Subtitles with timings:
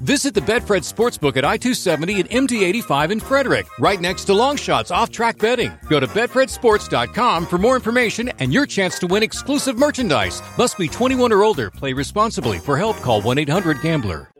[0.00, 4.32] Visit the Betfred Sportsbook at I 270 and MD 85 in Frederick, right next to
[4.32, 5.72] Longshots off track betting.
[5.88, 10.40] Go to BetfredSports.com for more information and your chance to win exclusive merchandise.
[10.56, 11.70] Must be 21 or older.
[11.70, 12.58] Play responsibly.
[12.58, 14.30] For help, call 1 800 Gambler.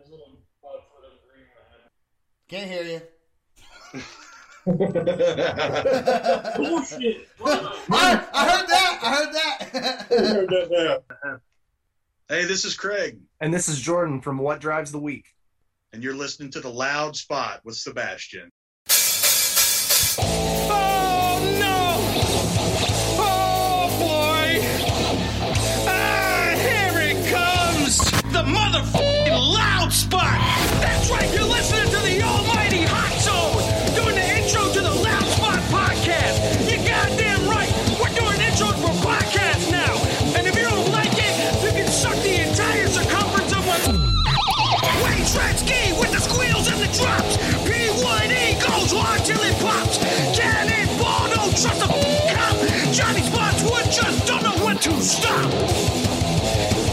[2.47, 3.01] Can't hear you.
[6.57, 7.29] Bullshit.
[7.45, 8.99] I, I heard that.
[9.03, 11.41] I heard that.
[12.29, 15.35] Hey, this is Craig, And this is Jordan from What Drives the Weak.
[15.93, 18.51] And you're listening to The Loud Spot with Sebastian.
[20.71, 21.97] Oh no!
[23.21, 24.61] Oh boy!
[25.89, 27.99] Ah, here it comes!
[28.33, 28.98] The motherfucking
[55.09, 55.51] stop.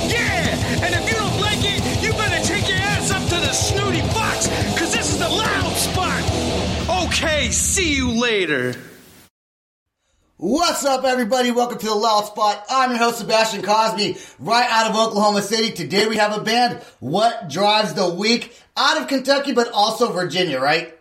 [0.09, 3.51] Yeah, and if you don't like it, you better take your ass up to the
[3.51, 4.47] snooty fox,
[4.79, 7.07] cause this is the loud spot.
[7.07, 8.73] Okay, see you later.
[10.37, 11.51] What's up, everybody?
[11.51, 12.65] Welcome to the Loud Spot.
[12.69, 15.71] I'm your host, Sebastian Cosby, right out of Oklahoma City.
[15.71, 20.59] Today we have a band, What Drives the Weak, out of Kentucky, but also Virginia,
[20.59, 20.93] right?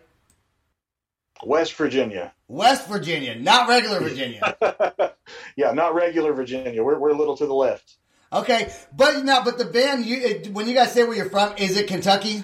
[1.45, 2.33] West Virginia.
[2.47, 4.57] West Virginia, not regular Virginia.
[5.57, 6.83] yeah, not regular Virginia.
[6.83, 7.97] We're, we're a little to the left.
[8.33, 11.55] Okay, but now, but the band, you it- when you guys say where you're from,
[11.57, 12.43] is it Kentucky?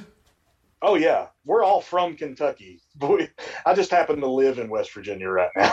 [0.82, 2.80] Oh yeah, we're all from Kentucky.
[3.66, 5.72] I just happen to live in West Virginia right now.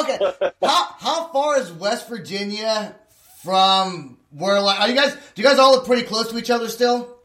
[0.00, 0.18] Okay,
[0.62, 2.94] how how far is West Virginia
[3.42, 4.60] from where?
[4.60, 5.14] Like, are you guys?
[5.34, 7.15] Do you guys all live pretty close to each other still?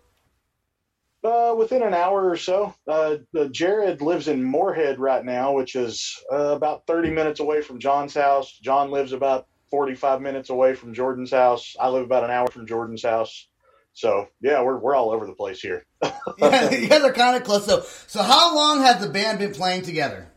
[1.23, 3.17] Uh, within an hour or so, uh,
[3.51, 8.15] Jared lives in Morehead right now, which is uh, about 30 minutes away from John's
[8.15, 8.57] house.
[8.63, 11.75] John lives about 45 minutes away from Jordan's house.
[11.79, 13.47] I live about an hour from Jordan's house.
[13.93, 15.85] So yeah, we're we're all over the place here.
[16.37, 17.65] yeah, you guys are kind of close.
[17.65, 20.27] So, so how long has the band been playing together?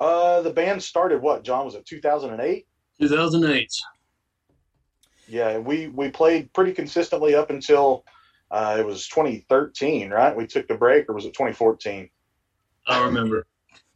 [0.00, 1.44] Uh, the band started what?
[1.44, 2.66] John was it 2008?
[3.00, 3.72] 2008.
[5.28, 8.04] Yeah, we we played pretty consistently up until
[8.50, 10.36] uh, it was 2013, right?
[10.36, 12.08] We took the break, or was it 2014?
[12.86, 13.46] I remember.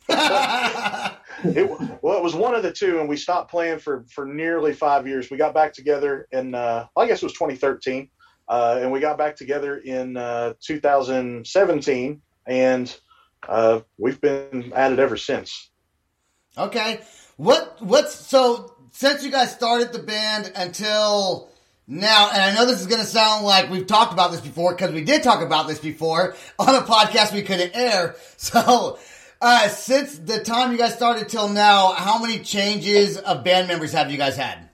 [1.44, 1.68] It,
[2.02, 5.08] well, it was one of the two, and we stopped playing for for nearly five
[5.08, 5.30] years.
[5.30, 8.08] We got back together in, uh, I guess it was 2013,
[8.48, 13.00] uh, and we got back together in uh, 2017, and
[13.48, 15.70] uh, we've been at it ever since.
[16.56, 17.00] Okay.
[17.36, 21.50] What what's so since you guys started the band until
[21.86, 24.72] now, and I know this is going to sound like we've talked about this before
[24.74, 28.16] because we did talk about this before on a podcast we couldn't air.
[28.42, 28.98] So,
[29.40, 33.92] uh, since the time you guys started till now, how many changes of band members
[33.92, 34.68] have you guys had?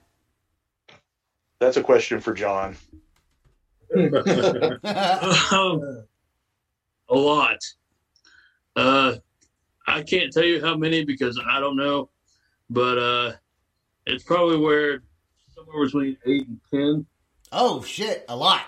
[1.61, 2.77] That's a question for John.
[5.51, 6.05] Um,
[7.11, 7.59] a lot.
[8.77, 9.17] Uh,
[9.87, 12.11] I can't tell you how many because I don't know,
[12.69, 13.33] but uh,
[14.07, 15.03] it's probably where
[15.69, 17.07] somewhere between eight and ten.
[17.53, 18.63] oh shit, a lot.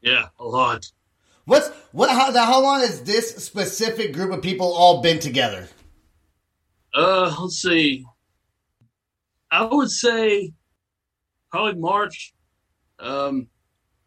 [0.00, 0.90] Yeah, a lot.
[1.44, 2.10] What's what?
[2.10, 5.68] How, now, how long has this specific group of people all been together?
[6.94, 8.04] Uh, let's see.
[9.50, 10.52] I would say
[11.50, 12.34] probably March.
[12.98, 13.48] Um,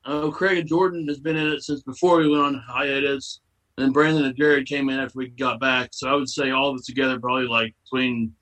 [0.04, 3.40] I know Craig and Jordan has been in it since before we went on hiatus.
[3.78, 5.92] And then Brandon and Jared came in after we got back.
[5.94, 8.34] So I would say all of it together probably like between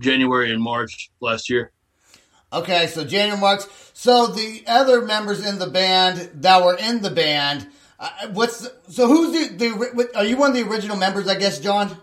[0.00, 1.72] January and March last year.
[2.52, 3.68] Okay, so January marks.
[3.94, 7.66] So the other members in the band that were in the band,
[7.98, 11.28] uh, what's the, so who's the the are you one of the original members?
[11.28, 11.96] I guess John,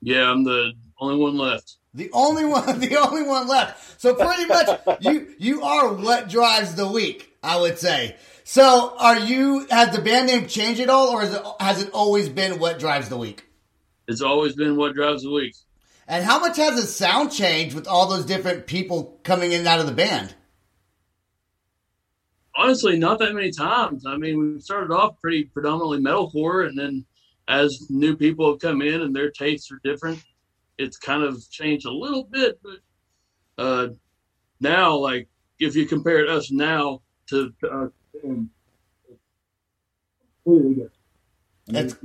[0.00, 1.76] Yeah, I'm the only one left.
[1.94, 4.00] the only one, the only one left.
[4.00, 4.68] So pretty much
[5.00, 7.30] you you are what drives the weak.
[7.42, 8.16] I would say.
[8.44, 9.66] So are you?
[9.70, 12.78] Has the band name changed at all, or is it, has it always been what
[12.78, 13.44] drives the weak?
[14.06, 15.54] It's always been what drives the weak.
[16.06, 19.68] And how much has the sound changed with all those different people coming in and
[19.68, 20.34] out of the band?
[22.56, 24.06] honestly not that many times.
[24.06, 27.04] I mean, we started off pretty predominantly metalcore, and then
[27.48, 30.22] as new people have come in and their tastes are different,
[30.78, 32.60] it's kind of changed a little bit.
[32.62, 33.88] But uh,
[34.60, 35.28] now, like
[35.58, 37.86] if you compare us now to uh,
[38.22, 38.50] then,
[40.44, 40.92] Completely different.
[41.70, 41.96] It's-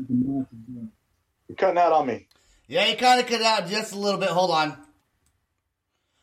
[1.48, 2.28] You're cutting out on me.
[2.70, 4.30] Yeah, you kind of cut out just a little bit.
[4.30, 4.78] Hold on.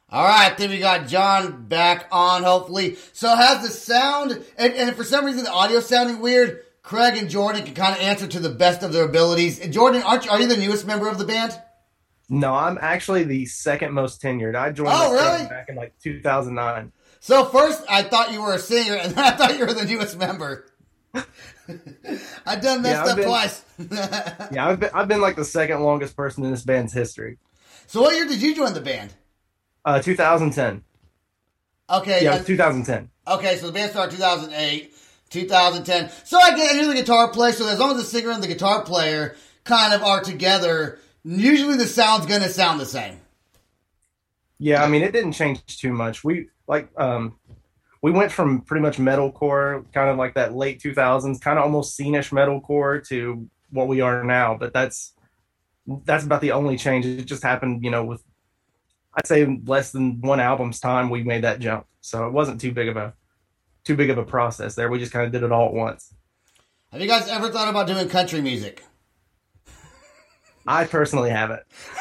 [0.08, 2.96] All right, then we got John back on, hopefully.
[3.12, 7.28] So has the sound, and, and for some reason the audio sounding weird, Craig and
[7.28, 9.58] Jordan can kind of answer to the best of their abilities.
[9.58, 11.60] And Jordan, aren't you, are you the newest member of the band?
[12.28, 14.54] No, I'm actually the second most tenured.
[14.54, 15.48] I joined Oh, really?
[15.48, 16.92] back in like 2009.
[17.18, 19.84] So first, I thought you were a singer, and then I thought you were the
[19.84, 20.66] newest member.
[22.46, 23.64] I done messed Yeah, I've up been- twice.
[24.52, 27.38] Yeah, I've been, I've been like the second longest person in this band's history.
[27.86, 29.12] so what year did you join the band?
[29.84, 30.82] Uh, 2010.
[31.88, 33.10] Okay, Yeah, uh, 2010.
[33.28, 34.92] Okay, so the band started 2008,
[35.30, 36.10] 2010.
[36.24, 37.52] So I get you're the guitar player.
[37.52, 41.76] So as long as the singer and the guitar player kind of are together, usually
[41.76, 43.20] the sound's gonna sound the same.
[44.58, 46.24] Yeah, I mean, it didn't change too much.
[46.24, 47.36] We like um,
[48.06, 51.98] we went from pretty much metalcore, kind of like that late 2000s, kind of almost
[51.98, 54.56] scenish metalcore, to what we are now.
[54.56, 55.12] But that's
[56.04, 57.04] that's about the only change.
[57.04, 58.22] It just happened, you know, with
[59.14, 61.86] I'd say less than one album's time, we made that jump.
[62.00, 63.12] So it wasn't too big of a
[63.82, 64.88] too big of a process there.
[64.88, 66.14] We just kind of did it all at once.
[66.92, 68.84] Have you guys ever thought about doing country music?
[70.64, 71.64] I personally haven't.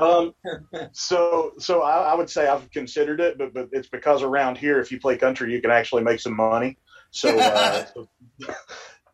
[0.00, 0.34] Um,
[0.92, 4.80] so so I, I would say I've considered it, but but it's because around here,
[4.80, 6.78] if you play country, you can actually make some money.
[7.10, 8.08] So, uh, so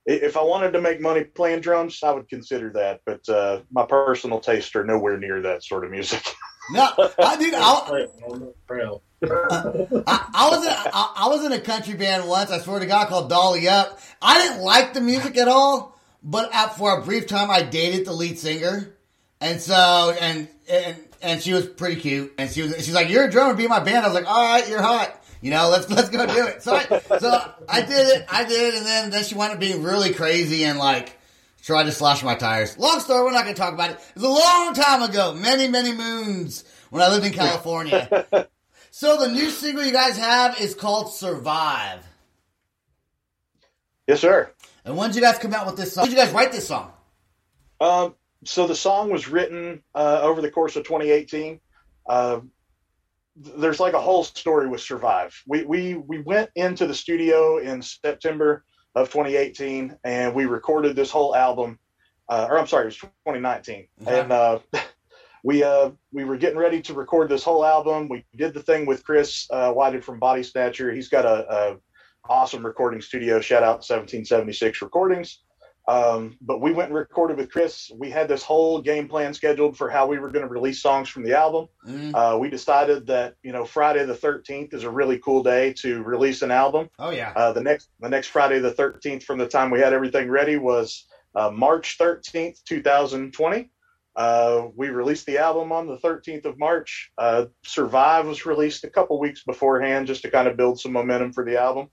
[0.07, 3.01] if I wanted to make money playing drums, I would consider that.
[3.05, 6.23] But uh, my personal tastes are nowhere near that sort of music.
[6.71, 6.89] No,
[7.19, 9.03] I dude, I, Right, on the trail.
[9.23, 12.51] I, I was in a, I, I was in a country band once.
[12.51, 13.99] I swear to God, called Dolly Up.
[14.23, 18.07] I didn't like the music at all, but at, for a brief time, I dated
[18.07, 18.94] the lead singer,
[19.41, 23.25] and so and and and she was pretty cute, and she was she's like, "You're
[23.25, 25.69] a drummer, be in my band." I was like, "All right, you're hot." You know,
[25.69, 26.63] let's let's go do it.
[26.63, 26.85] So I
[27.19, 30.13] so I did it, I did it, and then then she wound up being really
[30.15, 31.19] crazy and like
[31.63, 32.79] tried to slash my tires.
[32.79, 33.97] Long story, we're not going to talk about it.
[33.97, 38.49] It was a long time ago, many many moons when I lived in California.
[38.97, 42.07] So the new single you guys have is called Survive.
[44.07, 44.53] yes, sir.
[44.85, 46.03] And when did you guys come out with this song?
[46.03, 46.93] When did you guys write this song?
[47.81, 48.15] Um,
[48.45, 51.61] so the song was written uh, over the course of 2018.
[52.09, 52.41] Uh,
[53.37, 55.35] there's like a whole story with Survive.
[55.47, 58.65] We we we went into the studio in September
[58.95, 61.79] of 2018, and we recorded this whole album.
[62.29, 64.21] Uh, or I'm sorry, it was 2019, Okay.
[64.21, 64.59] and uh,
[65.45, 68.09] we uh, we were getting ready to record this whole album.
[68.09, 70.93] We did the thing with Chris uh, Whited from Body Snatcher.
[70.93, 71.77] He's got a, a
[72.29, 73.41] awesome recording studio.
[73.41, 75.44] Shout out 1776 Recordings.
[75.87, 77.91] Um, but we went and recorded with Chris.
[77.95, 81.11] We had this whole game plan scheduled for how we were going to release songs
[81.11, 81.69] from the album.
[81.87, 82.15] Mm.
[82.15, 86.03] Uh, we decided that you know Friday the 13th is a really cool day to
[86.03, 86.89] release an album.
[86.99, 87.33] Oh yeah.
[87.37, 90.57] Uh, the next the next Friday the 13th from the time we had everything ready
[90.57, 93.71] was uh, March 13th 2020.
[94.17, 97.11] Uh, we released the album on the 13th of March.
[97.19, 101.33] Uh, Survive was released a couple weeks beforehand just to kind of build some momentum
[101.33, 101.89] for the album.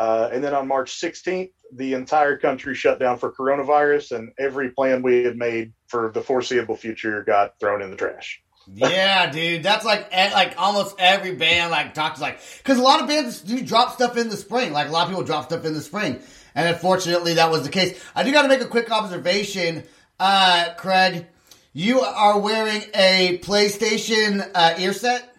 [0.00, 4.70] Uh, and then on March 16th, the entire country shut down for coronavirus, and every
[4.70, 8.42] plan we had made for the foreseeable future got thrown in the trash.
[8.66, 9.62] yeah, dude.
[9.62, 13.60] That's like like almost every band like talks like because a lot of bands do
[13.62, 14.72] drop stuff in the spring.
[14.72, 16.18] Like a lot of people drop stuff in the spring,
[16.54, 18.02] and unfortunately that was the case.
[18.14, 19.84] I do got to make a quick observation,
[20.18, 21.26] uh, Craig.
[21.74, 25.36] You are wearing a PlayStation uh, ear set,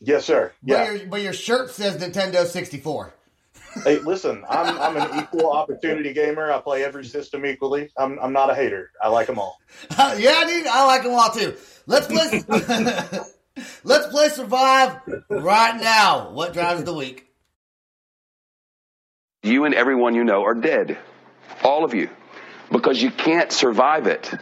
[0.00, 0.52] Yes, sir.
[0.62, 0.92] but, Yeah.
[0.92, 3.13] your, but your shirt says Nintendo 64.
[3.82, 6.52] Hey, listen, I'm I'm an equal opportunity gamer.
[6.52, 7.90] I play every system equally.
[7.96, 8.92] I'm I'm not a hater.
[9.02, 9.60] I like them all.
[9.98, 11.56] yeah, dude, I like them all too.
[11.86, 12.44] Let's play.
[13.84, 16.30] let's play Survive right now.
[16.30, 17.26] What drives the weak?
[19.42, 20.96] You and everyone you know are dead.
[21.62, 22.08] All of you.
[22.72, 24.32] Because you can't survive it.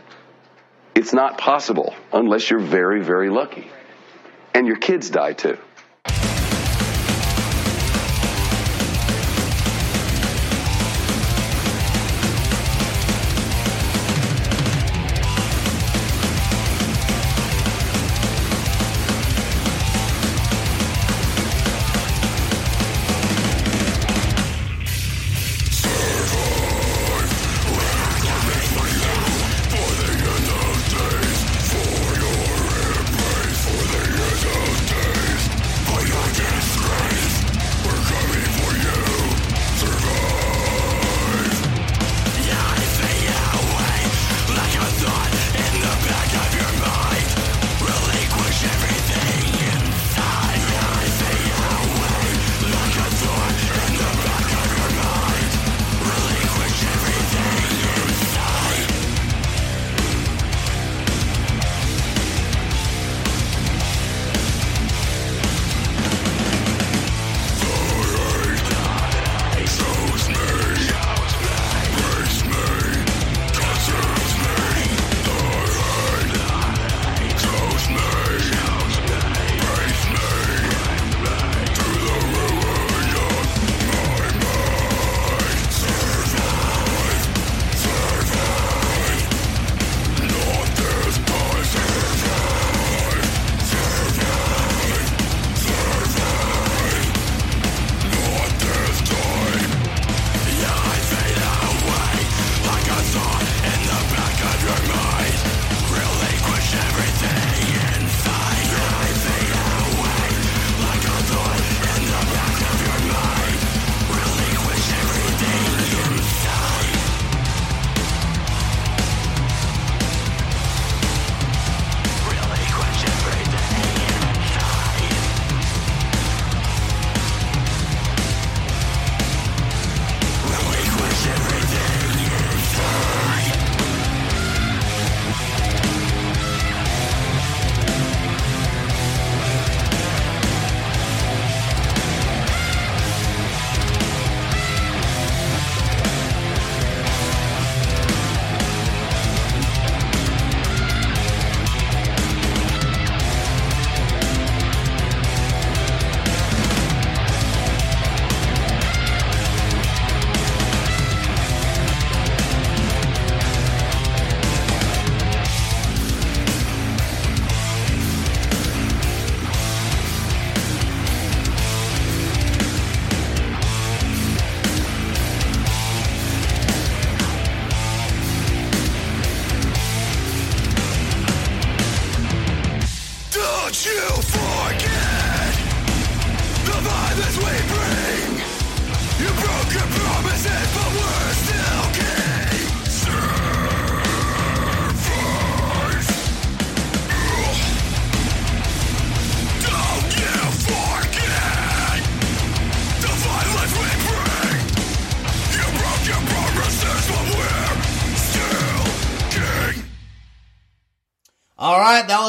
[0.95, 3.69] It's not possible unless you're very, very lucky.
[4.55, 5.59] And your kids die too.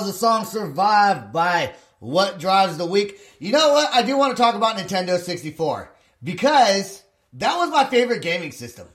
[0.05, 3.19] The song "Survive" by What Drives the Weak.
[3.39, 3.93] You know what?
[3.93, 8.88] I do want to talk about Nintendo 64 because that was my favorite gaming system.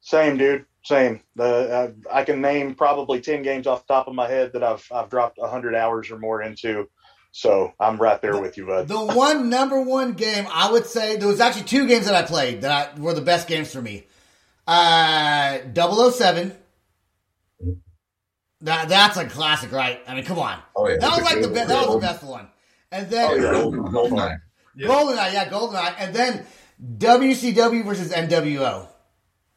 [0.00, 0.66] Same, dude.
[0.84, 1.20] Same.
[1.34, 4.62] The uh, I can name probably ten games off the top of my head that
[4.62, 6.88] I've I've dropped hundred hours or more into.
[7.32, 8.86] So I'm right there with you, bud.
[8.86, 12.22] The one number one game I would say there was actually two games that I
[12.22, 14.06] played that I, were the best games for me.
[14.66, 16.52] Uh, 007.
[18.64, 20.00] That that's a classic, right?
[20.08, 20.58] I mean, come on.
[20.74, 21.68] Oh yeah, That was like the Golden- best.
[21.68, 22.48] That was the best one.
[22.90, 24.38] And then Oh yeah, Golden, Goldeneye.
[24.76, 24.88] Yeah.
[24.88, 26.46] Goldeneye, yeah, Goldeneye, and then
[26.98, 28.88] WCW versus NWO.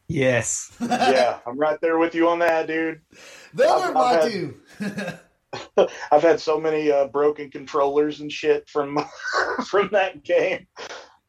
[0.08, 0.72] Yes.
[0.80, 3.00] yeah, I'm right there with you on that, dude.
[3.54, 4.54] Those I've- are my had- two.
[6.12, 8.98] I've had so many uh, broken controllers and shit from
[9.66, 10.66] from that game.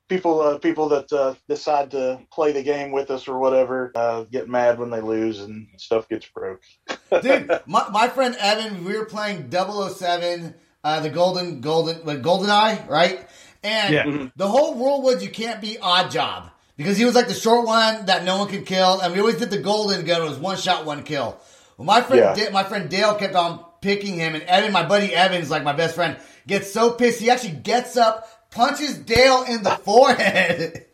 [0.10, 4.24] People, uh, people that uh, decide to play the game with us or whatever, uh,
[4.24, 6.62] get mad when they lose and stuff gets broke.
[7.22, 12.90] Dude, my, my friend Evan, we were playing 007, uh, the Golden Golden like GoldenEye,
[12.90, 13.28] right?
[13.64, 14.28] And Yeah.
[14.36, 18.06] the whole rule was you can't be Oddjob because he was like the short one
[18.08, 20.22] that no one could kill, and we always did the golden gun.
[20.22, 21.38] It was one shot, one kill.
[21.78, 22.46] Well, my friend, Yeah.
[22.46, 25.74] Da- my friend Dale kept on picking him, and Evan, my buddy Evan's like my
[25.74, 30.86] best friend, gets so pissed he actually gets up, punches Dale in the forehead.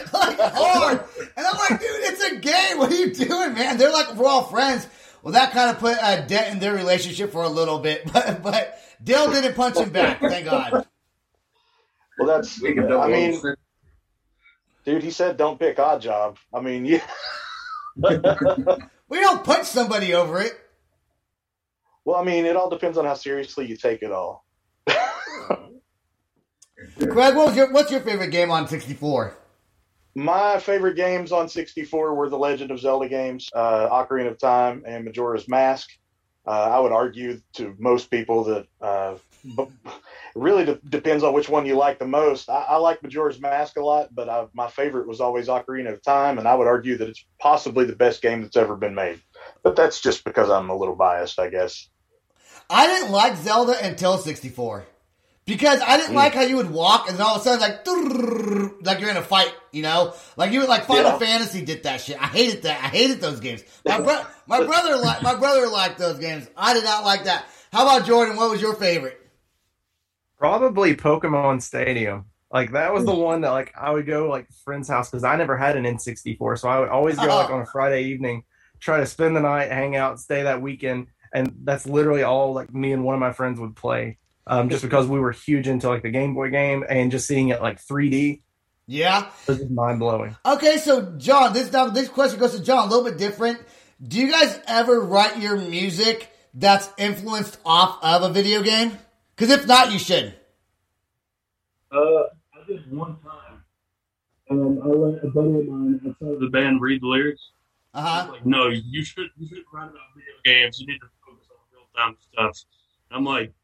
[0.12, 0.50] like oh.
[0.54, 1.04] hard.
[1.36, 2.78] And I'm like, dude, it's a game.
[2.78, 3.76] What are you doing, man?
[3.76, 4.86] They're like, we're all friends.
[5.22, 8.42] Well, that kind of put a dent in their relationship for a little bit, but
[8.42, 10.20] but Dale didn't punch him back.
[10.20, 10.86] Thank God.
[12.18, 12.60] Well, that's.
[12.60, 13.40] We can I mean,
[14.84, 16.36] dude, he said don't pick Oddjob.
[16.54, 17.04] I mean, yeah.
[17.96, 20.52] We don't punch somebody over it.
[22.04, 24.46] Well, I mean, it all depends on how seriously you take it all.
[27.08, 29.34] Craig, what was your what's your favorite game on 64?
[30.14, 34.82] My favorite games on 64 were the Legend of Zelda games, uh, Ocarina of Time,
[34.86, 35.88] and Majora's Mask.
[36.46, 39.14] Uh, I would argue to most people that uh,
[40.34, 42.50] really de- depends on which one you like the most.
[42.50, 46.02] I, I like Majora's Mask a lot, but I, my favorite was always Ocarina of
[46.02, 49.20] Time, and I would argue that it's possibly the best game that's ever been made.
[49.62, 51.88] But that's just because I'm a little biased, I guess.
[52.68, 54.86] I didn't like Zelda until 64.
[55.50, 56.16] Because I didn't mm.
[56.16, 57.84] like how you would walk and then all of a sudden like
[58.86, 60.14] like you're in a fight, you know?
[60.36, 61.18] Like you like Final Yeah.
[61.18, 62.22] Fantasy did that shit.
[62.22, 62.84] I hated that.
[62.84, 63.64] I hated those games.
[63.84, 66.48] My bro- my brother li- my brother liked those games.
[66.56, 67.46] I did not like that.
[67.72, 68.36] How about Jordan?
[68.36, 69.20] What was your favorite?
[70.38, 72.26] Probably Pokemon Stadium.
[72.52, 73.22] Like that was the mm.
[73.22, 76.60] one that like I would go like friend's house because I never had an N64,
[76.60, 78.44] so I would always go like on a Friday evening,
[78.78, 82.72] try to spend the night, hang out, stay that weekend, and that's literally all like
[82.72, 84.18] me and one of my friends would play.
[84.50, 87.50] Um, just because we were huge into like the Game Boy game and just seeing
[87.50, 88.42] it like 3D
[88.86, 89.30] Yeah.
[89.46, 90.36] this is mind blowing.
[90.44, 93.60] Okay, so John, this now this question goes to John, a little bit different.
[94.02, 98.98] Do you guys ever write your music that's influenced off of a video game?
[99.36, 100.34] Because if not, you should.
[101.92, 103.62] Uh, I did one time.
[104.50, 107.50] Um, I let a buddy of mine outside of the band read the lyrics.
[107.94, 108.32] Uh huh.
[108.32, 110.80] like, no, you should you should write about video games.
[110.80, 112.64] You need to focus on real time stuff.
[113.12, 113.59] I'm like, but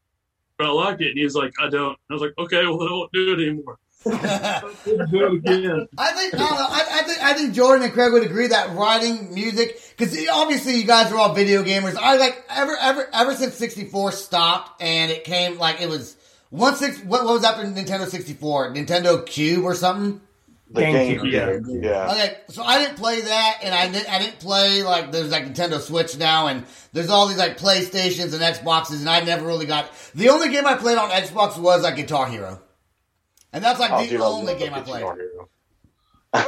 [0.59, 1.09] I liked it.
[1.09, 1.89] And he's like, I don't.
[1.89, 3.77] And I was like, okay, well then I won't do it anymore.
[4.07, 5.89] Do it.
[5.97, 8.73] I think I, know, I, I think I think Jordan and Craig would agree that
[8.73, 11.97] writing music because obviously you guys are all video gamers.
[11.99, 16.15] I like ever ever ever since sixty four stopped and it came like it was
[16.51, 16.99] one six.
[16.99, 18.73] What, what was after Nintendo sixty four?
[18.73, 20.21] Nintendo Cube or something?
[20.69, 21.89] The GameCube, game, yeah.
[21.89, 22.11] yeah.
[22.11, 24.09] Okay, so I didn't play that, and I didn't.
[24.13, 28.33] I didn't play like there's like Nintendo Switch now, and there's all these like PlayStations
[28.33, 29.89] and Xboxes, and I never really got.
[30.13, 32.61] The only game I played on Xbox was like Guitar Hero,
[33.53, 35.05] and that's like Oh, the dude, only love game I played.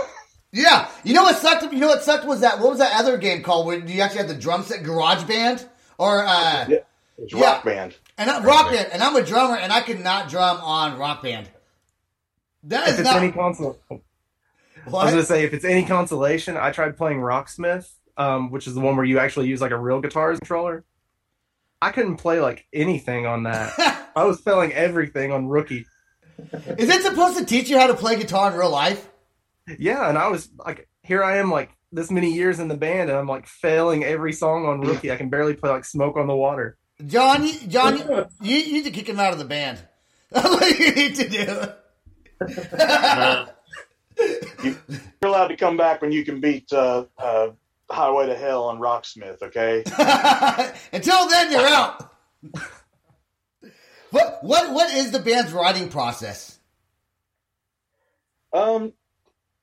[0.52, 1.72] Yeah, you know what sucked?
[1.72, 4.22] You know what sucked was that what was that other game called where you actually
[4.22, 5.64] had the drum set, Garage Band,
[6.00, 6.78] or uh, Yeah.
[7.20, 7.42] It's Yeah.
[7.54, 7.96] Rock Band.
[8.18, 11.22] and not Rock Band, and I'm a drummer, and I could not drum on Rock
[11.22, 11.48] Band.
[12.64, 13.78] That If is it's not any console,
[14.88, 18.76] I was gonna say if it's any consolation, I tried playing Rocksmith, um, which is
[18.76, 20.84] the one where you actually use like a real guitar controller.
[21.82, 24.12] I couldn't play like anything on that.
[24.16, 25.86] I was failing everything on rookie.
[26.38, 29.10] is it supposed to teach you how to play guitar in real life?
[29.78, 33.10] Yeah, and I was like, here I am, like this many years in the band,
[33.10, 35.12] and I'm like failing every song on rookie.
[35.12, 38.74] I can barely play like "Smoke on the Water." John, you, John, you, you, you
[38.74, 39.80] need to kick him out of the band.
[40.32, 41.46] That's what you need to do.
[44.64, 44.76] You're
[45.24, 47.50] allowed to come back when you can beat uh, uh,
[47.90, 49.84] Highway to Hell on Rocksmith, okay?
[50.94, 52.14] Until then, you're out.
[54.12, 56.60] what what what is the band's writing process?
[58.54, 58.94] Um,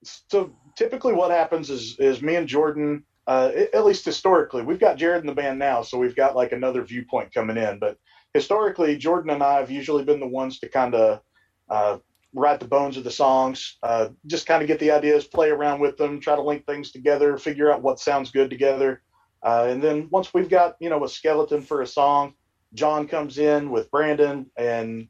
[0.03, 4.97] so typically what happens is is me and Jordan uh, at least historically, we've got
[4.97, 7.79] Jared in the band now, so we've got like another viewpoint coming in.
[7.81, 7.99] But
[8.33, 11.21] historically, Jordan and I have usually been the ones to kind of
[11.69, 11.99] uh,
[12.37, 15.81] write the bones of the songs, uh, just kind of get the ideas, play around
[15.81, 19.03] with them, try to link things together, figure out what sounds good together.
[19.43, 22.35] Uh, and then once we've got you know a skeleton for a song,
[22.75, 25.09] John comes in with Brandon, and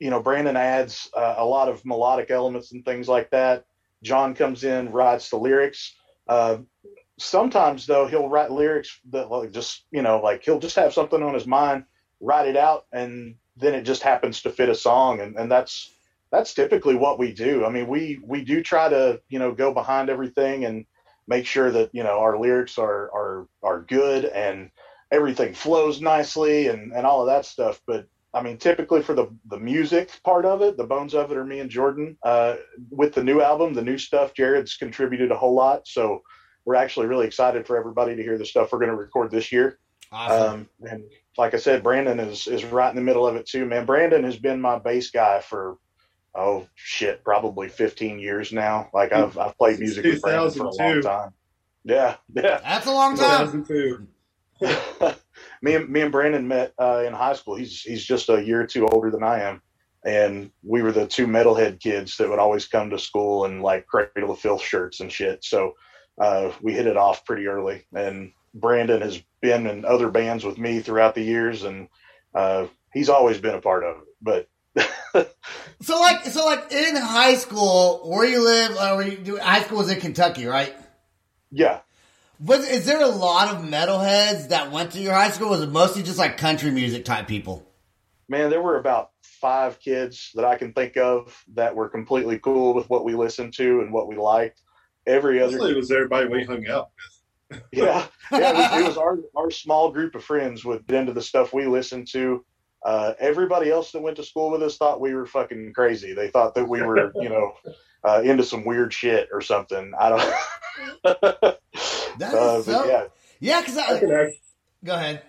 [0.00, 3.64] you know Brandon adds uh, a lot of melodic elements and things like that.
[4.02, 5.94] John comes in, writes the lyrics.
[6.28, 6.58] Uh,
[7.18, 11.22] sometimes though, he'll write lyrics that like just you know like he'll just have something
[11.22, 11.84] on his mind,
[12.20, 15.93] write it out, and then it just happens to fit a song, and and that's
[16.34, 17.64] that's typically what we do.
[17.64, 20.84] I mean, we we do try to you know go behind everything and
[21.28, 24.70] make sure that you know our lyrics are are are good and
[25.12, 27.80] everything flows nicely and and all of that stuff.
[27.86, 31.36] But I mean, typically for the the music part of it, the bones of it
[31.36, 32.18] are me and Jordan.
[32.22, 32.56] Uh,
[32.90, 35.86] with the new album, the new stuff, Jared's contributed a whole lot.
[35.86, 36.22] So
[36.64, 39.52] we're actually really excited for everybody to hear the stuff we're going to record this
[39.52, 39.78] year.
[40.10, 40.52] Awesome.
[40.52, 41.04] Um, and
[41.38, 43.86] like I said, Brandon is is right in the middle of it too, man.
[43.86, 45.76] Brandon has been my bass guy for
[46.34, 48.90] oh shit, probably 15 years now.
[48.92, 51.30] Like I've I've played music with Brandon for a long time.
[51.84, 52.60] Yeah, yeah.
[52.62, 53.64] That's a long time.
[53.64, 54.08] 2002.
[55.62, 57.56] me and me and Brandon met uh, in high school.
[57.56, 59.60] He's he's just a year or two older than I am,
[60.04, 63.86] and we were the two metalhead kids that would always come to school and like
[63.86, 65.44] Cradle of Filth shirts and shit.
[65.44, 65.74] So
[66.18, 67.84] uh, we hit it off pretty early.
[67.94, 71.88] And Brandon has been in other bands with me throughout the years, and
[72.34, 74.08] uh, he's always been a part of it.
[74.22, 74.46] But
[75.82, 79.62] So like, so like in high school, where you live, or where you do high
[79.62, 80.74] school was in Kentucky, right?
[81.50, 81.80] yeah,
[82.40, 85.48] Was is there a lot of metalheads that went to your high school?
[85.48, 87.66] Or was it mostly just like country music type people?
[88.28, 92.74] man, there were about five kids that I can think of that were completely cool
[92.74, 94.60] with what we listened to and what we liked.
[95.06, 96.90] Every other Mostly it was everybody we hung out
[97.50, 97.62] with.
[97.72, 101.12] yeah, yeah, it was, it was our our small group of friends would get into
[101.12, 102.44] the stuff we listened to.
[102.84, 106.12] Uh, everybody else that went to school with us thought we were fucking crazy.
[106.12, 107.54] They thought that we were, you know,
[108.04, 109.92] uh, into some weird shit or something.
[109.98, 110.34] I don't.
[112.18, 112.84] That Uh, is so.
[112.86, 113.04] yeah,
[113.40, 114.40] Yeah, because I I can actually,
[114.84, 115.22] go ahead.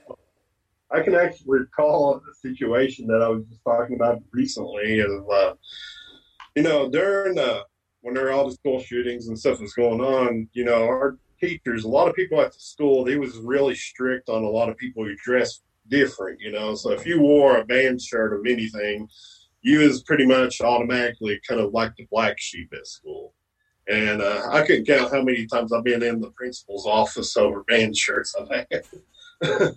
[0.91, 4.99] I can actually recall a situation that I was just talking about recently.
[4.99, 5.53] Of uh,
[6.55, 7.61] you know, during uh,
[8.01, 11.17] when there were all the school shootings and stuff was going on, you know, our
[11.41, 14.69] teachers, a lot of people at the school, they was really strict on a lot
[14.69, 16.39] of people who dressed different.
[16.41, 19.07] You know, so if you wore a band shirt of anything,
[19.61, 23.33] you was pretty much automatically kind of like the black sheep at school.
[23.87, 27.63] And uh, I couldn't count how many times I've been in the principal's office over
[27.63, 28.83] band shirts I've had.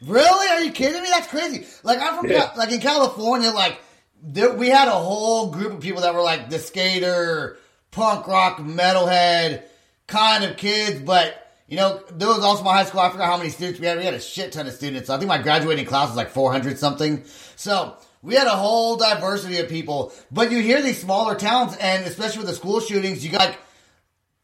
[0.00, 0.48] Really?
[0.48, 1.08] Are you kidding me?
[1.10, 1.66] That's crazy.
[1.82, 2.46] Like I'm from Yeah.
[2.46, 3.80] Cal- like in California, like
[4.22, 7.56] there, we had a whole group of people that were like the skater,
[7.90, 9.62] punk rock, metalhead
[10.06, 11.00] kind of kids.
[11.00, 13.00] But you know, there was also my high school.
[13.00, 13.98] I forgot how many students we had.
[13.98, 15.10] We had a shit ton of students.
[15.10, 17.24] I think my graduating class was like 400 something.
[17.56, 20.12] So we had a whole diversity of people.
[20.32, 23.54] But you hear these smaller towns, and especially with the school shootings, you got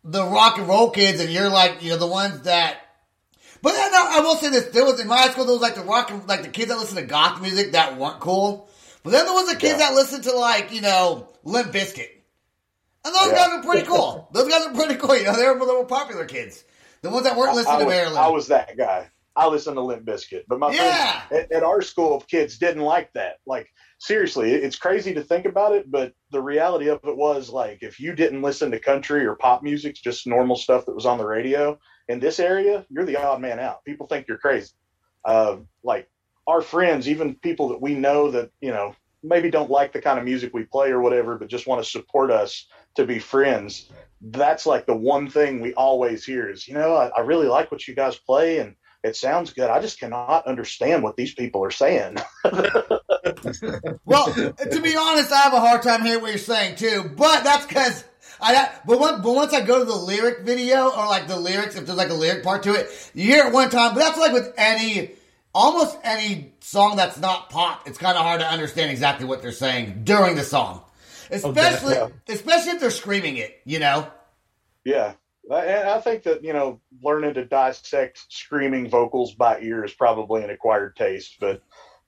[0.04, 2.78] the rock and roll kids, and you're like, you know, the ones that
[3.62, 5.74] but then I will say this: there was in my high school, there was like
[5.74, 8.68] the rock, and- like the kids that listened to goth music that weren't cool.
[9.02, 9.88] But then there was the kids Yeah.
[9.90, 12.08] that listened to like you know Limp Bizkit,
[13.06, 13.34] and those Yeah.
[13.48, 14.28] guys were pretty cool.
[14.32, 15.16] Those guys were pretty cool.
[15.16, 16.62] You know, they were the more popular kids,
[17.04, 18.18] the ones that weren't I, listening I to was, Marilyn.
[18.18, 19.10] I was that guy.
[19.36, 21.26] I listened to Limp Bizkit, but my Yeah.
[21.28, 23.36] friends at, at our school, of kids didn't like that.
[23.46, 27.82] Like seriously, it's crazy to think about it, but the reality of it was like
[27.82, 31.18] if you didn't listen to country or pop music, just normal stuff that was on
[31.18, 33.84] the radio in this area, you're the odd man out.
[33.84, 34.72] People think you're crazy.
[35.24, 36.08] Uh, like
[36.46, 40.18] our friends, even people that we know that you know maybe don't like the kind
[40.18, 43.90] of music we play or whatever, but just want to support us to be friends.
[44.26, 47.70] That's like the one thing we always hear is, you know, I, I really like
[47.70, 49.68] what you guys play and it sounds good.
[49.68, 52.16] I just cannot understand what these people are saying.
[54.04, 57.10] Well, to be honest, I have a hard time hearing what you're saying too.
[57.16, 58.04] But that's because
[58.40, 58.70] I.
[58.86, 61.86] But once, but once I go to the lyric video or like the lyrics, if
[61.86, 63.94] there's like a lyric part to it, you hear it one time.
[63.94, 65.12] But that's like with any,
[65.54, 67.88] almost any song that's not pop.
[67.88, 70.82] It's kind of hard to understand exactly what they're saying during the song,
[71.30, 72.08] especially yeah.
[72.28, 73.60] especially if they're screaming it.
[73.64, 74.08] You know.
[74.84, 75.14] yeah.
[75.50, 80.42] And I think that, you know, learning to dissect screaming vocals by ear is probably
[80.42, 81.62] an acquired taste, but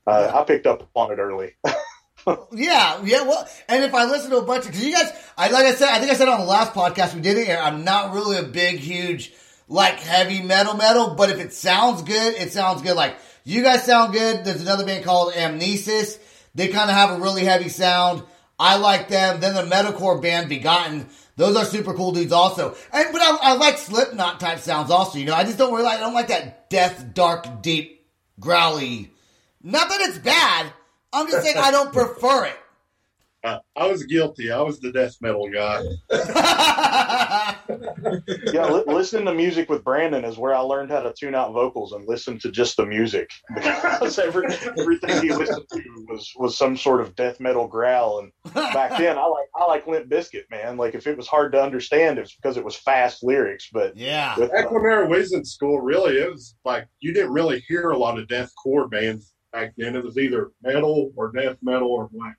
[0.07, 1.53] uh, I picked up on it early.
[2.53, 3.23] Yeah, yeah.
[3.23, 5.75] Well, and if I listen to a bunch of, because you guys, I like I
[5.75, 7.47] said, I think I said on the last podcast we did it.
[7.47, 9.33] here, I'm not really a big, huge,
[9.69, 11.15] like heavy metal, metal.
[11.15, 12.97] But if it sounds good, it sounds good.
[12.97, 14.45] Like you guys sound good.
[14.45, 16.19] There's another band called Amnesis.
[16.57, 18.25] They kind of have a really heavy sound.
[18.59, 19.40] I like them.
[19.40, 21.09] Then the metalcore band Begotten.
[21.37, 22.75] Those are super cool dudes also.
[22.92, 25.19] And but I, I like Slipknot type sounds also.
[25.19, 25.99] You know, I just don't really like.
[25.99, 28.07] I don't like that death, dark, deep,
[28.40, 29.12] growly.
[29.62, 30.73] Not that it's bad.
[31.12, 32.57] I'm just saying I don't prefer it.
[33.47, 34.51] Uh, I was guilty.
[34.51, 35.81] I was the death metal guy.
[38.53, 41.53] yeah, li- listening to music with Brandon is where I learned how to tune out
[41.53, 46.59] vocals and listen to just the music because every, everything he listened to was was
[46.59, 48.19] some sort of death metal growl.
[48.19, 50.77] And back then, I like I like Limp Bizkit, man.
[50.77, 53.69] Like if it was hard to understand, it's because it was fast lyrics.
[53.73, 57.33] But yeah, with, Back when I was in school, really, it was like you didn't
[57.33, 59.95] really hear a lot of death core bands back then.
[59.95, 62.35] It was either metal or death metal or black.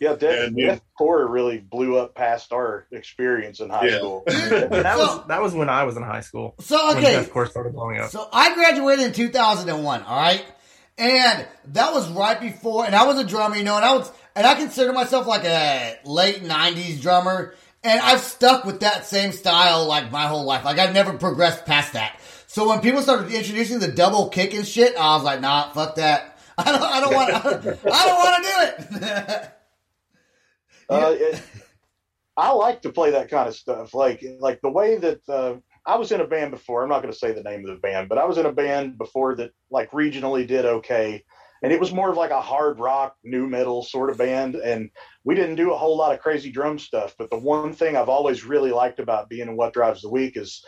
[0.00, 0.78] Yeah, death, And, yeah.
[1.00, 3.98] deathcore really blew up past our experience in high Yeah.
[3.98, 4.22] school.
[4.26, 6.54] that was that was when I was in high school.
[6.60, 8.10] So when okay, deathcore started blowing up.
[8.10, 10.44] So I graduated in 2001, all right?
[10.98, 14.12] And that was right before, and I was a drummer, you know, and I was,
[14.36, 17.54] and I consider myself like a late 90s drummer.
[17.82, 20.64] And I've stuck with that same style like my whole life.
[20.64, 22.18] Like I've never progressed past that.
[22.46, 25.96] So when people started introducing the double kick and shit, I was like, nah, fuck
[25.96, 26.38] that.
[26.58, 27.30] I don't, I don't want,
[27.92, 29.50] I don't want to do it.
[30.88, 31.42] Uh, it,
[32.36, 33.94] I like to play that kind of stuff.
[33.94, 35.54] Like like the way that uh,
[35.86, 36.82] I was in a band before.
[36.82, 38.52] I'm not going to say the name of the band, but I was in a
[38.52, 41.22] band before that like regionally did okay,
[41.62, 44.56] and it was more of like a hard rock, nu metal sort of band.
[44.56, 44.90] And
[45.24, 47.14] we didn't do a whole lot of crazy drum stuff.
[47.18, 50.36] But the one thing I've always really liked about being in What Drives the Weak
[50.36, 50.64] is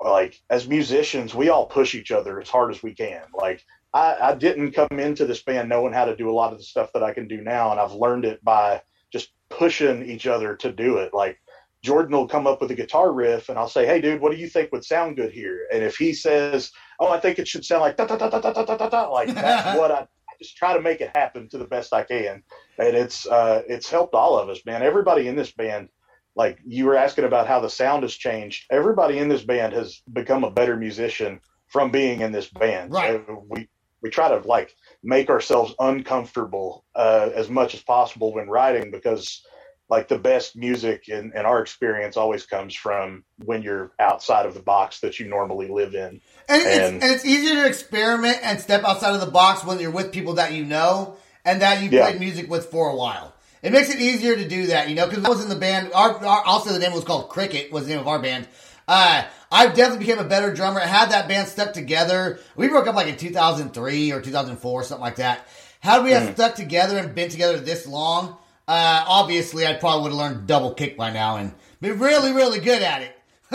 [0.00, 3.22] like as musicians, we all push each other as hard as we can.
[3.34, 6.58] Like I, I didn't come into this band knowing how to do a lot of
[6.58, 10.26] the stuff that I can do now, and I've learned it by just pushing each
[10.26, 11.12] other to do it.
[11.12, 11.38] Like
[11.82, 14.38] Jordan will come up with a guitar riff, and I'll say, "Hey, dude, what do
[14.38, 17.64] you think would sound good here?" And if he says, "Oh, I think it should
[17.64, 20.00] sound like da da da da da da da da da," like that's what I,
[20.00, 22.42] I just try to make it happen to the best I can,
[22.78, 24.82] and it's uh, it's helped all of us, man.
[24.82, 25.88] Everybody in this band.
[26.36, 28.64] Like you were asking about how the sound has changed.
[28.70, 32.92] Everybody in this band has become a better musician from being in this band.
[32.92, 33.16] Right.
[33.28, 33.68] Uh, We
[34.02, 39.42] we try to like make ourselves uncomfortable uh, as much as possible when writing because
[39.90, 44.54] like the best music in, in our experience always comes from when you're outside of
[44.54, 46.20] the box that you normally live in.
[46.48, 49.80] And, it's, And- and it's easier to experiment and step outside of the box when
[49.80, 52.06] you're with people that you know and that you've Yeah.
[52.06, 53.34] played music with for a while.
[53.62, 55.92] It makes it easier to do that, you know, because I was in the band.
[55.94, 58.48] Our, our also the name was called Cricket was the name of our band.
[58.88, 60.80] Uh, I definitely became a better drummer.
[60.80, 62.40] I Had that band stuck together.
[62.56, 65.46] We broke up like in 2003 or 2004, something like that.
[65.80, 68.36] Had we have stuck together and been together this long,
[68.68, 72.60] uh, obviously I probably would have learned double kick by now and been really, really
[72.60, 73.16] good at it.
[73.50, 73.54] but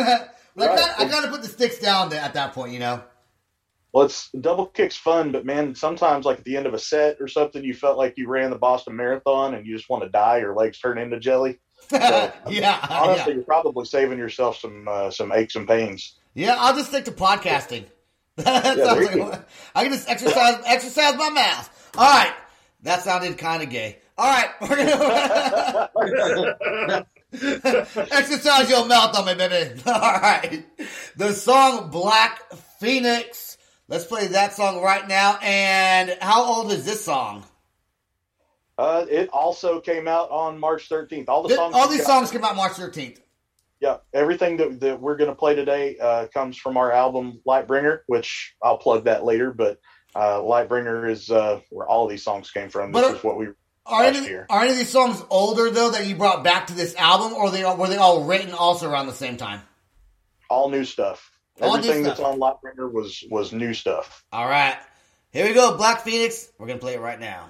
[0.57, 0.99] I Right.
[0.99, 3.03] I kind of put the sticks down at that point, you know.
[3.93, 7.17] Well, it's double kicks fun, but man, sometimes like at the end of a set
[7.21, 10.09] or something, you felt like you ran the Boston Marathon and you just want to
[10.09, 10.39] die.
[10.39, 11.59] Your legs turn into jelly.
[11.89, 16.15] So, yeah, honestly, yeah, you're probably saving yourself some uh, some aches and pains.
[16.33, 16.55] yeah.
[16.57, 17.85] I'll just stick to podcasting.
[18.37, 21.91] Yeah, sounds there you like- I can just exercise exercise my mouth.
[21.97, 22.33] All right,
[22.83, 23.99] that sounded kind of gay.
[24.17, 25.89] All right, we're gonna
[28.11, 29.81] exercise your mouth on me, baby.
[29.85, 30.65] All right,
[31.15, 32.41] the song Black
[32.79, 33.57] Phoenix.
[33.87, 35.37] Let's play that song right now.
[35.41, 37.43] And how old is this song?
[38.77, 41.25] Uh, it also came out on March 13th.
[41.29, 43.19] All the Th- songs, All these songs came out March 13th.
[43.79, 47.99] yeah, everything that, that we're going to play today uh, comes from our album Lightbringer,
[48.07, 49.51] which I'll plug that later.
[49.53, 49.79] But
[50.13, 52.91] uh, Lightbringer is uh, where all these songs came from.
[52.91, 53.47] This But- is what we
[53.85, 54.45] Are any, year.
[54.49, 57.51] are any of these songs older though that you brought back to this album, or
[57.51, 59.61] they were they all written also around the same time?
[60.49, 61.31] all new stuff.
[61.61, 62.17] All new Everything stuff.
[62.17, 64.23] that's on Lightbringer was was new stuff.
[64.33, 64.77] All right,
[65.31, 66.49] here we go, Black Phoenix.
[66.59, 67.47] We're gonna play it right now.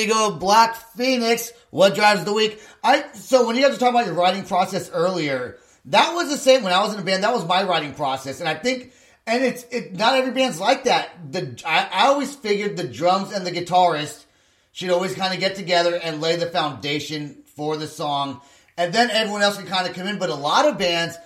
[0.00, 1.52] You go, Black Phoenix.
[1.70, 2.60] What drives the weak?
[2.82, 6.36] I so when you guys were talking about your writing process earlier, that was the
[6.36, 7.22] same when I was in a band.
[7.22, 8.92] That was my writing process, and I think,
[9.26, 9.94] and it's it.
[9.94, 11.10] Not every band's like that.
[11.32, 14.24] The I, I always figured the drums and the guitarist
[14.72, 18.40] should always kind of get together and lay the foundation for the song,
[18.78, 20.18] and then everyone else can kind of come in.
[20.18, 21.16] But a lot of bands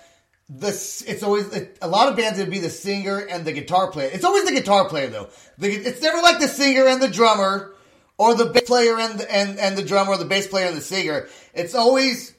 [0.49, 1.47] the it's always
[1.81, 4.09] a lot of bands it'd be the singer and the guitar player.
[4.13, 5.29] It's always the guitar player though.
[5.57, 7.73] The, it's never like the singer and the drummer,
[8.17, 10.77] or the bass player and the, and and the drummer, or the bass player and
[10.77, 11.27] the singer.
[11.53, 12.33] It's always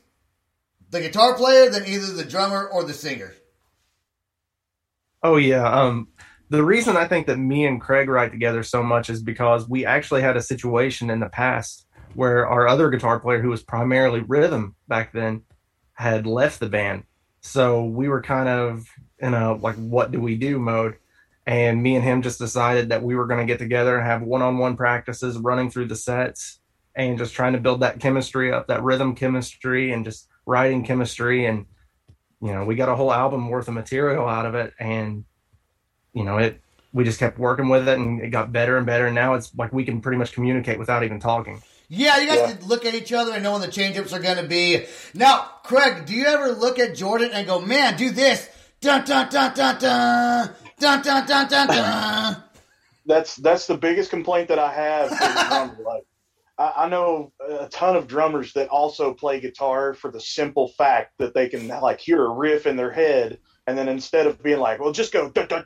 [0.91, 3.35] the guitar player, then either the drummer or the singer.
[5.23, 5.69] Oh yeah.
[5.69, 6.09] Um,
[6.49, 9.85] the reason I think that me and Craig write together so much is because we
[9.85, 14.21] actually had a situation in the past where our other guitar player, who was primarily
[14.21, 15.43] rhythm back then,
[15.93, 17.05] had left the band
[17.47, 18.89] so we were kind of
[19.21, 20.97] in a like, what do we do mode.
[21.47, 24.23] And me and him just decided that we were going to get together and have
[24.23, 26.59] one on one practices running through the sets
[26.97, 31.47] and just trying to build that chemistry up, that rhythm chemistry and just writing chemistry.
[31.47, 31.67] And,
[32.43, 34.75] you know, we got a whole album worth of material out of it.
[34.81, 35.25] And,
[36.13, 36.61] you know, it,
[36.93, 39.07] we just kept working with it and it got better and better.
[39.07, 41.63] And now it's like we can pretty much communicate without even talking.
[41.89, 42.53] Yeah, you guys yeah.
[42.55, 44.87] can look at each other and know when the changeups are going to be.
[45.15, 48.49] Now, Craig, do you ever look at Jordan and go, "Man, do this"?
[48.81, 52.43] Dun dun dun dun dun dun dun dun dun dun.
[53.09, 55.13] That's that's the biggest complaint that I have.
[55.79, 56.03] like,
[56.59, 61.13] I, I know a ton of drummers that also play guitar for the simple fact
[61.19, 64.61] that they can like hear a riff in their head and then instead of being
[64.61, 65.63] like, well, just go, da, da,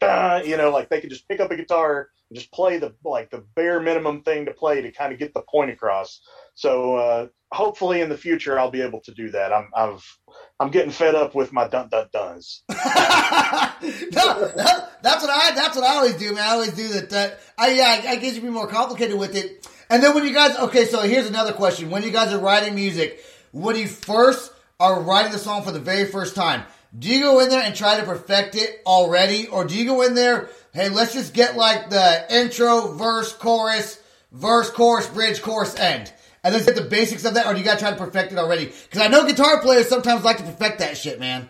[0.00, 2.94] da, you know, like they can just pick up a guitar and just play the
[3.04, 6.20] like the bare minimum thing to play to kind of get the point across.
[6.54, 9.52] So uh, hopefully in the future I'll be able to do that.
[9.52, 10.18] I'm I've
[10.58, 12.64] I'm getting fed up with my dun dun duns.
[12.68, 16.44] no, that, that's what I that's what I always do, man.
[16.44, 17.10] I always do that.
[17.10, 19.68] that I yeah, I, I guess you be more complicated with it.
[19.90, 22.74] And then when you guys okay, so here's another question: When you guys are writing
[22.74, 26.64] music, when you first are writing the song for the very first time
[26.98, 29.46] do you go in there and try to perfect it already?
[29.46, 34.00] Or do you go in there, hey, let's just get like the intro, verse, chorus,
[34.30, 36.12] verse, chorus, bridge, chorus, end?
[36.44, 38.38] And let's get the basics of that, or do you gotta try to perfect it
[38.38, 38.66] already?
[38.66, 41.48] Because I know guitar players sometimes like to perfect that shit, man.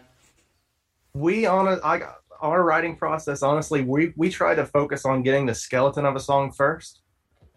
[1.14, 2.02] We on a, I,
[2.40, 6.20] our writing process, honestly, we we try to focus on getting the skeleton of a
[6.20, 7.00] song first.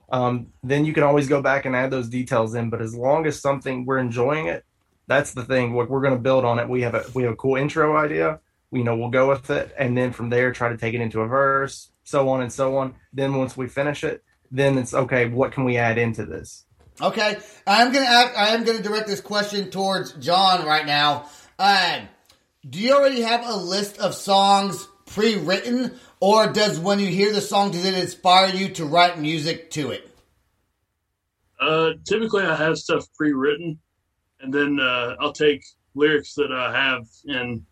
[0.09, 2.69] Um, then you can always go back and add those details in.
[2.69, 4.63] But as long as something we're enjoying it,
[5.07, 5.73] that's the thing.
[5.73, 6.69] What we're going to build on it.
[6.69, 8.39] We have a we have a cool intro idea.
[8.71, 11.21] We know we'll go with it, and then from there try to take it into
[11.21, 12.95] a verse, so on and so on.
[13.13, 15.27] Then once we finish it, then it's okay.
[15.27, 16.65] What can we add into this?
[17.01, 21.29] Okay, I'm gonna act, I am gonna direct this question towards John right now.
[21.59, 22.01] Uh,
[22.69, 27.41] do you already have a list of songs pre-written, or does when you hear the
[27.41, 30.09] song does it inspire you to write music to it?
[31.59, 33.79] Uh, typically, I have stuff pre-written
[34.45, 37.63] and then uh, I'll take lyrics that I have and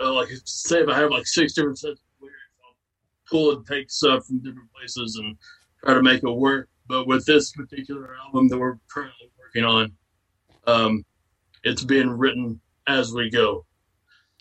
[0.00, 3.66] uh, like say if I have like six different sets of lyrics, I'll pull and
[3.66, 5.36] take stuff from different places and
[5.84, 6.68] try to make it work.
[6.90, 9.92] But with this particular album that we're currently working on,
[10.66, 11.04] um,
[11.62, 13.64] it's being written as we go.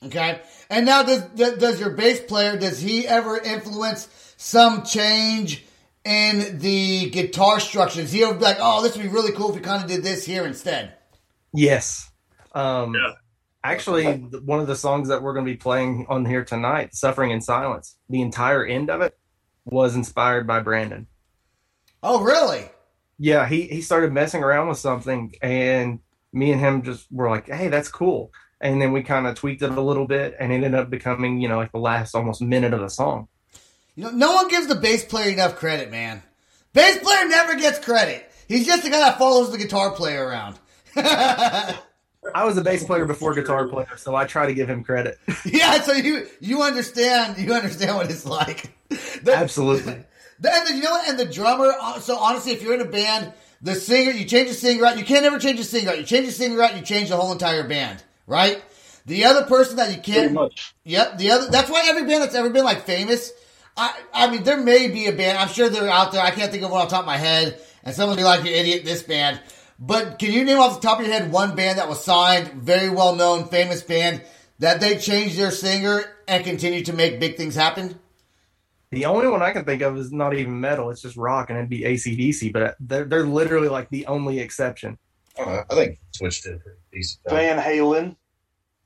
[0.04, 1.22] Okay, and now does
[1.58, 5.64] does your bass player does he ever influence some change?
[6.06, 8.00] in the guitar structure?
[8.00, 10.02] Is he ever like, oh, this would be really cool if we kind of did
[10.02, 10.94] this here instead?
[11.54, 12.10] Yes.
[12.54, 13.12] Um, yeah.
[13.64, 17.32] Actually, one of the songs that we're going to be playing on here tonight, "Suffering
[17.32, 19.20] in Silence," the entire end of it
[19.66, 21.08] was inspired by Brandon.
[22.02, 22.70] Oh, really?
[23.18, 26.00] Yeah, he he started messing around with something, and
[26.32, 28.32] me and him just were like, "Hey, that's cool."
[28.62, 31.40] And then we kind of tweaked it a little bit, and it ended up becoming,
[31.42, 33.28] you know, like the last almost minute of the song.
[33.96, 36.24] You know, no one gives the bass player enough credit, man.
[36.74, 38.32] Bass player never gets credit.
[38.48, 40.58] He's just the guy that follows the guitar player around.
[40.96, 45.18] I was a bass player before guitar player, so I try to give him credit.
[45.46, 48.72] yeah, so you you understand you understand what it's like.
[48.89, 50.04] The, Absolutely.
[50.40, 51.10] The, and the, you know what?
[51.10, 51.74] And the drummer.
[51.80, 54.98] Uh, so honestly, if you're in a band, the singer you change the singer out.
[54.98, 55.98] You can't ever change the singer out.
[55.98, 58.64] You change the singer out, you change the whole entire band, right?
[59.06, 60.34] The other person that you can't.
[60.84, 61.18] Yep.
[61.18, 61.52] The other.
[61.52, 63.32] That's why every band that's ever been like famous.
[63.76, 65.38] I I mean, there may be a band.
[65.38, 66.22] I'm sure they're out there.
[66.22, 67.60] I can't think of one off the top of my head.
[67.84, 69.42] And someone will be like, "You idiot!" This band.
[69.80, 72.52] But can you name off the top of your head one band that was signed,
[72.52, 74.22] very well known, famous band,
[74.60, 77.98] that they changed their singer and continue to make big things happen?
[78.92, 81.58] The only one I can think of is not even metal; it's just rock, and
[81.60, 82.52] it'd be ACDC.
[82.52, 84.98] But they're they're literally like the only exception.
[85.38, 87.22] Uh, I think Switch did pretty decent.
[87.30, 88.16] Van Halen.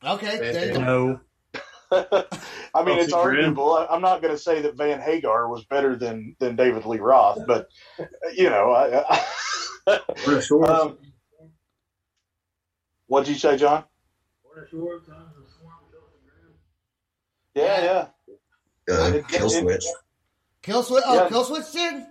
[0.05, 1.19] Okay, no.
[2.75, 3.75] I mean, it's arguable.
[3.75, 6.99] I- I'm not going to say that Van Hagar was better than than David Lee
[6.99, 7.69] Roth, but
[8.35, 9.23] you know, I,
[9.87, 9.99] I,
[10.67, 10.97] um,
[13.07, 13.83] what'd you say, John?
[17.55, 18.07] Yeah, yeah,
[18.89, 19.85] Uh, Killswitch.
[20.61, 21.03] Kill switch.
[21.05, 21.29] Oh, Yeah.
[21.29, 22.05] Killswitch did.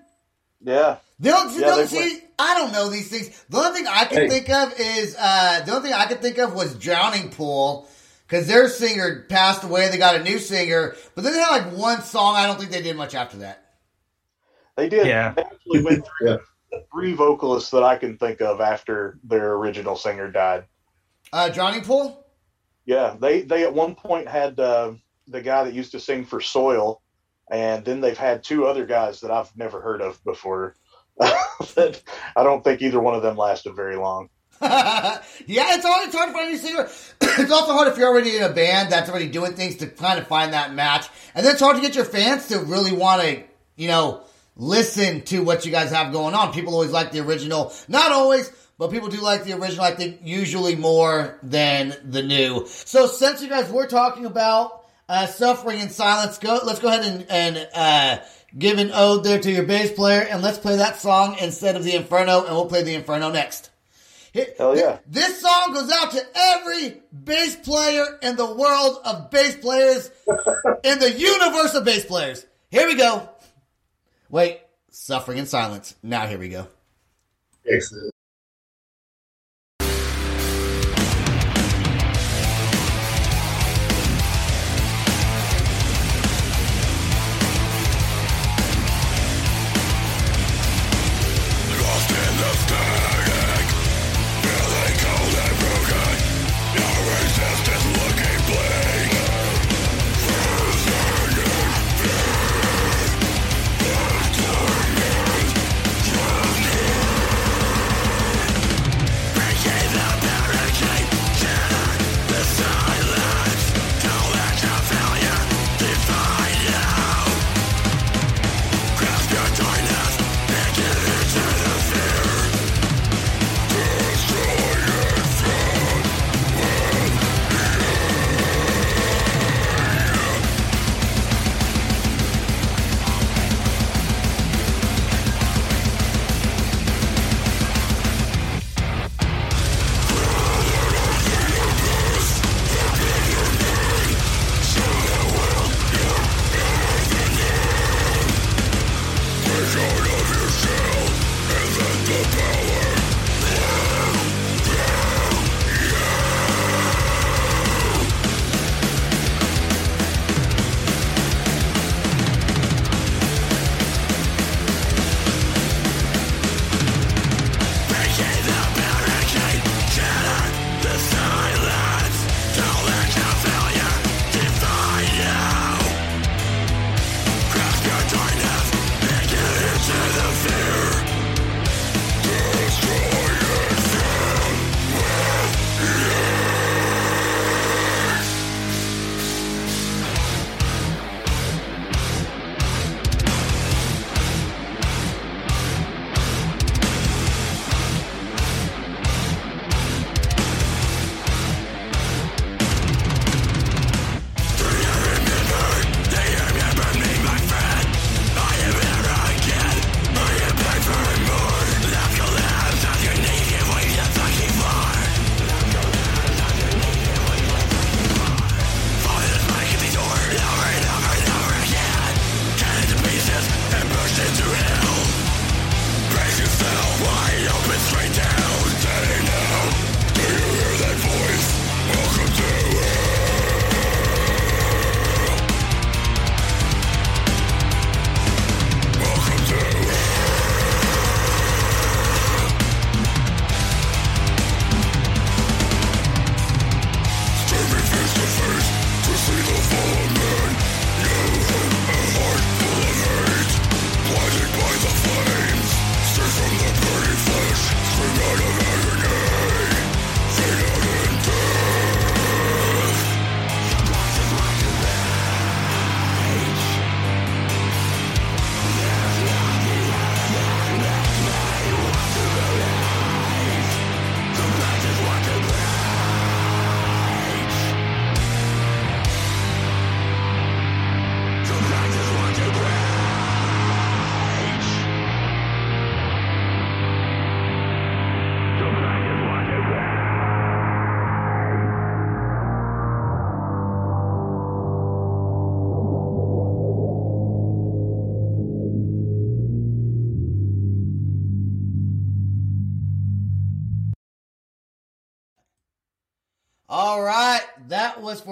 [0.62, 0.96] yeah.
[1.20, 3.28] The only, Yeah, the only- see, I don't know these things.
[3.48, 4.28] The only thing I can Hey.
[4.28, 7.88] think of is uh, the only thing I could think of was Drowning Pool
[8.26, 9.88] because their singer passed away.
[9.88, 12.34] They got a new singer, but then they had like one song.
[12.36, 13.62] I don't think they did much after that.
[14.76, 15.06] They did.
[15.06, 15.32] Yeah.
[15.34, 16.28] They actually went through
[16.72, 16.78] Yeah.
[16.92, 20.64] three vocalists that I can think of after their original singer died.
[21.32, 22.24] Uh, Drowning Pool.
[22.84, 24.94] Yeah, they they at one point had uh,
[25.28, 27.02] the guy that used to sing for Soil,
[27.50, 30.76] and then they've had two other guys that I've never heard of before.
[31.18, 32.02] that
[32.34, 34.28] I don't think either one of them lasted very long.
[34.62, 36.06] yeah, it's hard.
[36.06, 36.88] It's hard to find a singer.
[37.42, 40.18] it's also hard if you're already in a band that's already doing things to kind
[40.18, 43.22] of find that match, and then it's hard to get your fans to really want
[43.22, 43.42] to,
[43.76, 44.22] you know,
[44.56, 46.52] listen to what you guys have going on.
[46.52, 49.84] People always like the original, not always, but people do like the original.
[49.84, 52.66] I think usually more than the new.
[52.66, 54.81] So since you guys were talking about
[55.12, 56.60] uh, suffering in silence, go.
[56.64, 57.68] Let's go ahead and and.
[57.74, 58.18] Uh,
[58.56, 61.84] Give an ode there to your bass player, and let's play that song instead of
[61.84, 63.70] the Inferno, and we'll play the Inferno next.
[64.58, 64.98] Hell yeah.
[65.06, 70.10] This song goes out to every bass player in the world of bass players,
[70.84, 72.44] in the universe of bass players.
[72.70, 73.28] Here we go.
[74.28, 74.60] Wait,
[74.90, 75.94] suffering in silence.
[76.02, 76.66] Now here we go.
[77.66, 78.14] Excellent.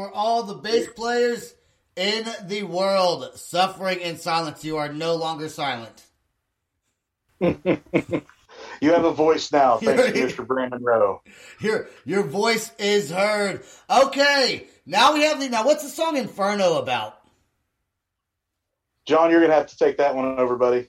[0.01, 1.55] For all the bass players
[1.95, 4.65] in the world suffering in silence.
[4.65, 6.03] You are no longer silent.
[8.83, 10.47] You have a voice now, thanks to Mr.
[10.47, 11.23] Brandon Rowe.
[11.61, 13.63] Your your voice is heard.
[13.89, 15.65] Okay, now we have the now.
[15.65, 17.19] What's the song Inferno about?
[19.07, 20.89] John, you're gonna have to take that one over, buddy.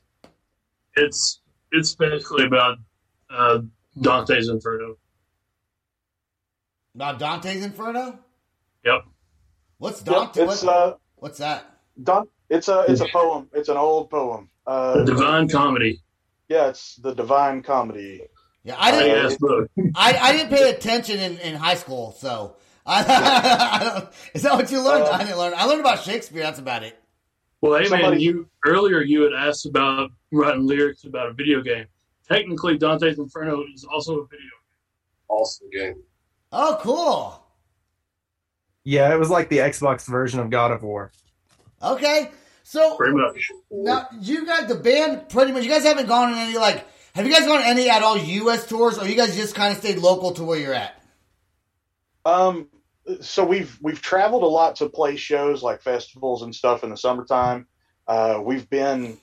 [0.96, 1.42] It's
[1.72, 2.78] it's basically about
[3.30, 3.60] uh,
[4.00, 4.98] Dante's Inferno.
[6.96, 8.20] About Dante's Inferno.
[8.86, 9.02] Yep.
[9.78, 10.44] What's Yep, Dante?
[10.44, 11.66] it's what- uh, what's that?
[12.02, 13.50] Don, it's a it's a poem.
[13.54, 14.50] It's an old poem.
[14.66, 16.02] Uh, Divine Comedy.
[16.50, 18.22] yeah, it's the Divine Comedy.
[18.64, 19.16] Yeah, I Uh, didn't.
[19.24, 19.72] Big ass book.
[19.96, 22.56] I, I didn't pay attention in, in high school, so
[22.86, 25.04] I, I is that what you learned?
[25.06, 25.54] Uh, I didn't learn.
[25.56, 26.42] I learned about Shakespeare.
[26.44, 26.98] That's about it.
[27.62, 31.86] Well, hey man, you earlier you had asked about writing lyrics about a video game.
[32.28, 34.40] Technically, Dante's Inferno is also a video.
[34.40, 34.50] game.
[35.28, 35.96] Awesome game.
[36.52, 37.44] Oh, cool.
[38.84, 41.12] Yeah, it was like the Xbox version of God of War.
[41.84, 42.30] Okay,
[42.64, 43.50] so Pretty much.
[43.72, 45.30] now you got the band.
[45.30, 46.88] Pretty much, you guys haven't gone on any like.
[47.14, 48.66] Have you guys gone on any at all U.S.
[48.68, 50.96] tours, or you guys just kind of stayed local to where you're at?
[52.26, 52.70] Um,
[53.20, 56.98] so we've we've traveled a lot to play shows like festivals and stuff in the
[56.98, 57.68] summertime.
[58.08, 59.18] Uh, we've been,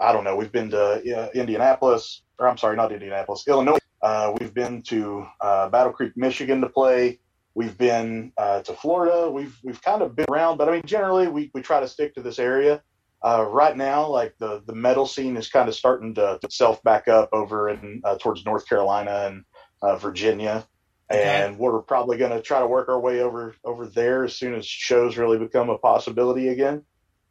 [0.00, 0.80] I don't know, we've been to
[1.16, 3.78] uh, Indianapolis, or I'm sorry, not Indianapolis, Illinois.
[4.00, 7.20] Uh, we've been to uh, Battle Creek, Michigan to play.
[7.54, 9.30] We've been uh, to Florida.
[9.30, 12.14] We've we've kind of been around, but I mean, generally we, we try to stick
[12.14, 12.82] to this area.
[13.24, 16.82] Uh, right now, like the the metal scene is kind of starting to, to self
[16.82, 19.44] back up over in uh, towards North Carolina and
[19.82, 20.66] uh, Virginia
[21.12, 24.54] and we're probably going to try to work our way over over there as soon
[24.54, 26.82] as shows really become a possibility again.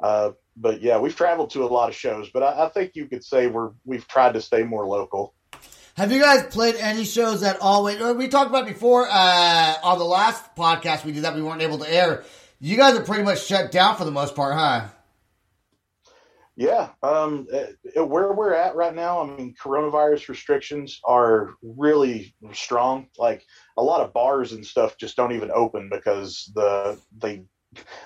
[0.01, 3.07] Uh, but yeah, we've traveled to a lot of shows, but I, I think you
[3.07, 5.33] could say we're we've tried to stay more local.
[5.95, 7.83] Have you guys played any shows at all?
[7.83, 11.61] Wait, we talked about before uh, on the last podcast we did that we weren't
[11.61, 12.23] able to air.
[12.59, 14.87] You guys are pretty much shut down for the most part, huh?
[16.55, 23.07] Yeah, um, uh, where we're at right now, I mean, coronavirus restrictions are really strong.
[23.17, 23.43] Like
[23.77, 27.43] a lot of bars and stuff just don't even open because the they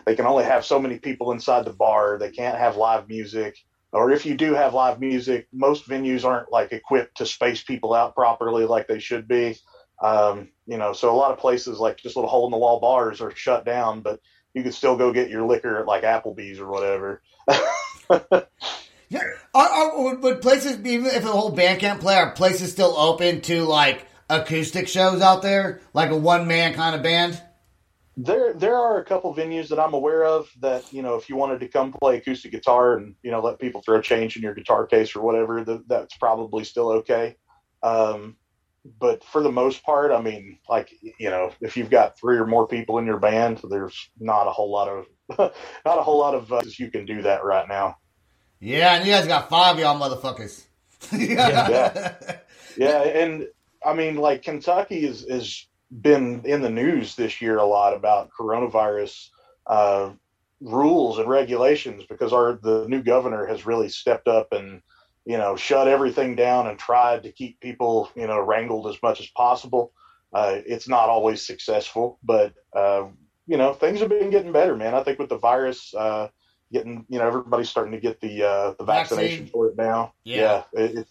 [0.06, 2.18] they can only have so many people inside the bar.
[2.18, 3.58] They can't have live music,
[3.96, 7.94] or if you do have live music, most venues aren't like equipped to space people
[7.94, 9.58] out properly like they should be.
[10.04, 12.80] Um, you know, so a lot of places like just little hole in the wall
[12.80, 14.20] bars are shut down, but
[14.54, 17.22] you can still go get your liquor at like Applebee's or whatever.
[19.10, 19.22] Yeah.
[19.54, 22.96] Are, are, would- would places, even if the whole band can't play, are places still
[22.98, 27.42] open to like acoustic shows out there, like a one man kind of band?
[28.18, 31.36] There, there are a couple venues that I'm aware of that you know, if you
[31.36, 34.54] wanted to come play acoustic guitar and you know let people throw change in your
[34.54, 37.36] guitar case or whatever, that, that's probably still okay.
[37.84, 38.38] Um,
[39.00, 42.46] but for the most part, I mean, like you know, if you've got three or
[42.46, 45.06] more people in your band, there's not a whole lot of
[45.86, 47.98] not a whole lot of uh, you can do that right now.
[48.60, 50.66] Yeah, and you guys got five y'all motherfuckers.
[51.12, 52.16] Yeah.
[52.78, 53.48] Yeah, and
[53.86, 55.68] I mean, like Kentucky is is
[56.02, 59.30] been in the news this year a lot about coronavirus
[59.68, 60.12] uh,
[60.62, 64.82] rules and regulations because our the new governor has really stepped up and
[65.26, 69.20] you know shut everything down and tried to keep people you know wrangled as much
[69.20, 69.92] as possible.
[70.34, 73.06] Uh, it's not always successful, but uh,
[73.48, 74.94] you know things have been getting better, man.
[74.96, 75.94] I think with the virus.
[75.94, 76.30] Uh,
[76.74, 79.52] Getting, you know, everybody's starting to get the uh, the vaccination Vaccine.
[79.52, 80.14] for it now.
[80.24, 80.64] Yeah.
[80.74, 81.08] it, it,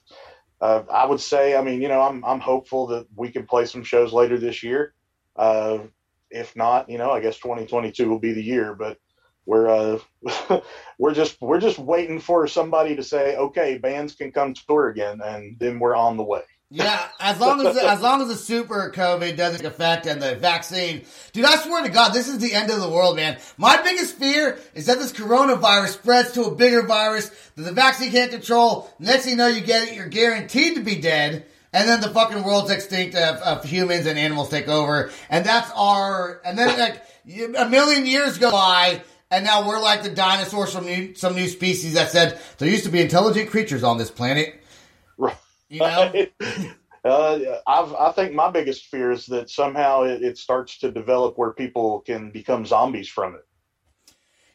[0.65, 3.67] uh, I would say, I mean, you know, I'm I'm hopeful that we can play
[3.67, 4.95] some shows later this year.
[5.37, 5.81] Uh,
[6.31, 8.75] if not, you know, I guess 2022 will be the year.
[8.75, 8.97] But
[9.45, 10.61] we're uh,
[10.99, 15.21] we're just we're just waiting for somebody to say, okay, bands can come tour again,
[15.23, 16.45] and then we're on the way.
[16.75, 21.05] Yeah, as long as as long as the super COVID doesn't affect and the vaccine,
[21.33, 23.39] dude, I swear to God, this is the end of the world, man.
[23.57, 28.11] My biggest fear is that this coronavirus spreads to a bigger virus that the vaccine
[28.11, 28.93] can't control.
[28.99, 32.11] Next thing you know, you get it, you're guaranteed to be dead, and then the
[32.11, 36.41] fucking world's extinct of, of humans and animals take over, and that's our.
[36.45, 37.05] And then like
[37.57, 39.01] a million years go by.
[39.31, 42.85] And now we're like the dinosaurs from new, some new species that said there used
[42.85, 44.61] to be intelligent creatures on this planet.
[45.69, 46.27] You know?
[47.05, 51.53] uh, I think my biggest fear is that somehow it, it starts to develop where
[51.53, 53.47] people can become zombies from it.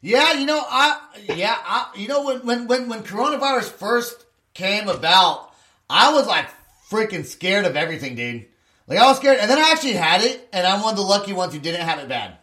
[0.02, 1.00] Yeah, you know, I
[1.36, 5.54] yeah, I you know when when when when coronavirus first came about,
[5.90, 6.48] I was like
[6.90, 8.46] freaking scared of everything, dude.
[8.88, 11.04] Like I was scared, and then I actually had it, and I'm one of the
[11.04, 12.38] lucky ones who didn't have it bad.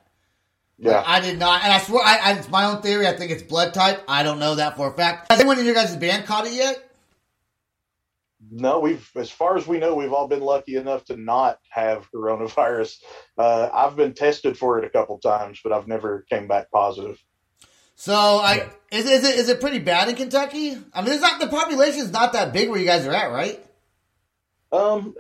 [0.79, 1.03] Yeah.
[1.07, 3.07] I did not, and I swear, I, I, it's my own theory.
[3.07, 4.05] I think it's blood type.
[4.07, 5.33] I don't know that for a fact.
[5.33, 6.86] Has anyone in your guys' band caught it yet?
[8.51, 12.11] No, we've as far as we know, we've all been lucky enough to not have
[12.13, 13.03] coronavirus.
[13.39, 17.23] Uh, I've been tested for it a couple times, but I've never came back positive.
[17.95, 20.77] So, I is, is it is it pretty bad in Kentucky?
[20.93, 23.33] I mean, it's not the population is not that big where you guys are at,
[23.33, 23.65] right?
[24.71, 25.15] Um,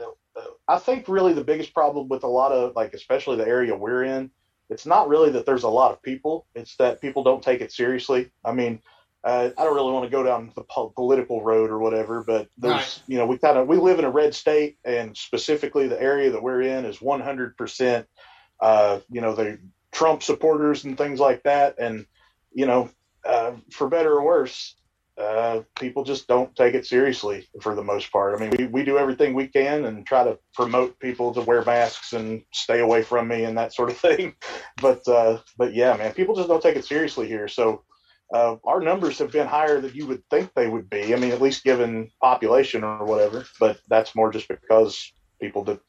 [0.68, 4.04] I think really the biggest problem with a lot of like, especially the area we're
[4.04, 4.30] in,
[4.68, 7.72] it's not really that there's a lot of people; it's that people don't take it
[7.72, 8.30] seriously.
[8.44, 8.82] I mean,
[9.26, 12.48] uh, I don't really want to go down the po- political road or whatever, but
[12.56, 13.02] there's, Right.
[13.08, 16.30] you know, we kind of we live in a red state, and specifically the area
[16.30, 18.06] that we're in is 100 percent,
[18.60, 19.58] uh, you know, the
[19.90, 22.06] Trump supporters and things like that, and
[22.52, 22.88] you know,
[23.24, 24.76] uh, for better or worse,
[25.18, 28.36] uh, people just don't take it seriously for the most part.
[28.36, 31.64] I mean, we, we do everything we can and try to promote people to wear
[31.64, 34.36] masks and stay away from me and that sort of thing.
[34.80, 37.48] But uh, but yeah, man, people just don't take it seriously here.
[37.48, 37.82] So
[38.32, 41.14] uh, our numbers have been higher than you would think they would be.
[41.14, 43.44] I mean, at least given population or whatever.
[43.60, 45.80] But that's more just because people do.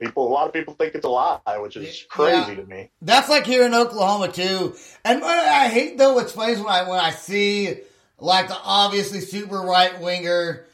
[0.00, 2.54] People, a lot of people think it's a lie, which is crazy Yeah.
[2.56, 2.90] to me.
[3.02, 4.74] That's like here in Oklahoma too.
[5.04, 7.80] And I hate though, what's funny is when I when I see
[8.18, 10.64] like the obviously super right winger,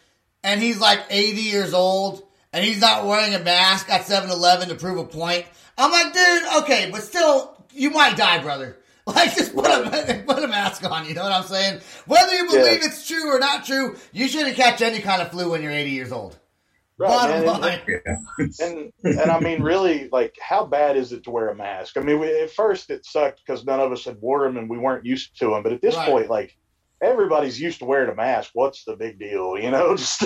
[0.45, 4.77] and he's like 80 years old, and he's not wearing a mask at 7-Eleven to
[4.77, 5.45] prove a point.
[5.77, 8.77] I'm like, dude, okay, but still, you might die, brother.
[9.15, 11.07] Like, just put a put a mask on.
[11.07, 11.81] You know what I'm saying?
[12.07, 12.89] Whether you believe Yeah.
[12.89, 15.91] it's true or not true, you shouldn't catch any kind of flu when you're 80
[15.91, 16.37] years old.
[16.99, 18.53] Right, Bottom man, and- line.
[18.59, 21.97] and and I mean, really, like, how bad is it to wear a mask?
[21.97, 24.69] I mean, we, at first it sucked because none of us had wore them and
[24.69, 25.63] we weren't used to them.
[25.63, 26.09] But at this Right.
[26.09, 26.57] point, like,
[27.03, 28.51] everybody's used to wearing a mask.
[28.55, 29.59] What's the big deal?
[29.59, 30.21] You know, just,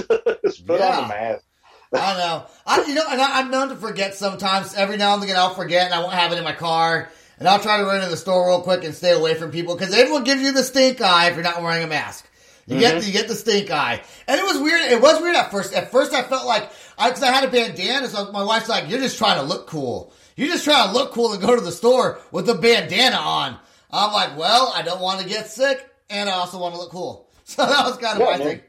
[0.44, 0.96] just put Yeah.
[1.00, 1.44] on the mask.
[1.92, 2.46] I don't know.
[2.66, 4.74] I you know, and I, I'm known to forget sometimes.
[4.74, 7.10] Every now and again, I'll forget, and I won't have it in my car,
[7.40, 9.74] and I'll try to run in the store real quick and stay away from people
[9.74, 12.26] because everyone gives you the stink eye if you're not wearing a mask.
[12.66, 13.06] You get mm-hmm.
[13.06, 14.82] you get the stink eye, and it was weird.
[14.82, 15.72] It was weird at first.
[15.74, 18.88] At first, I felt like I because I had a bandana, so my wife's like,
[18.88, 20.12] "You're just trying to look cool.
[20.36, 23.56] You're just trying to look cool and go to the store with a bandana on."
[23.90, 26.90] I'm like, "Well, I don't want to get sick, and I also want to look
[26.90, 28.46] cool." So that was kind of Yeah, my man.
[28.46, 28.60] thing.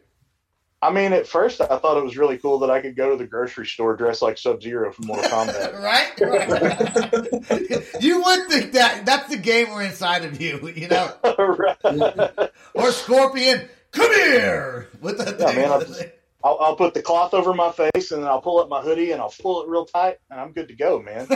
[0.84, 3.16] I mean, at first I thought it was really cool that I could go to
[3.18, 5.80] the grocery store dressed like Sub Zero from Mortal Kombat.
[5.80, 6.20] right?
[6.20, 7.84] right.
[8.02, 12.50] you would think that that's the gamer inside of you, you know, Right.
[12.74, 13.70] or Scorpion.
[13.92, 15.56] Come here with the Yeah, thing.
[15.58, 16.04] man, I'll, just-
[16.44, 19.12] I'll, I'll put the cloth over my face and then I'll pull up my hoodie
[19.12, 21.28] and I'll pull it real tight and I'm good to go, man.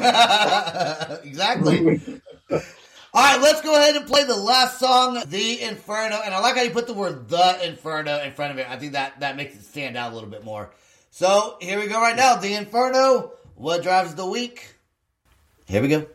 [1.23, 2.01] exactly.
[3.15, 6.57] All right, let's go ahead and play the last song, "The Inferno," and I like
[6.57, 8.69] how you put the word "The Inferno" in front of it.
[8.69, 10.73] I think that that makes it stand out a little bit more.
[11.11, 14.75] So here we go, right now, "The Inferno." What drives the weak?
[15.65, 16.07] Here we go.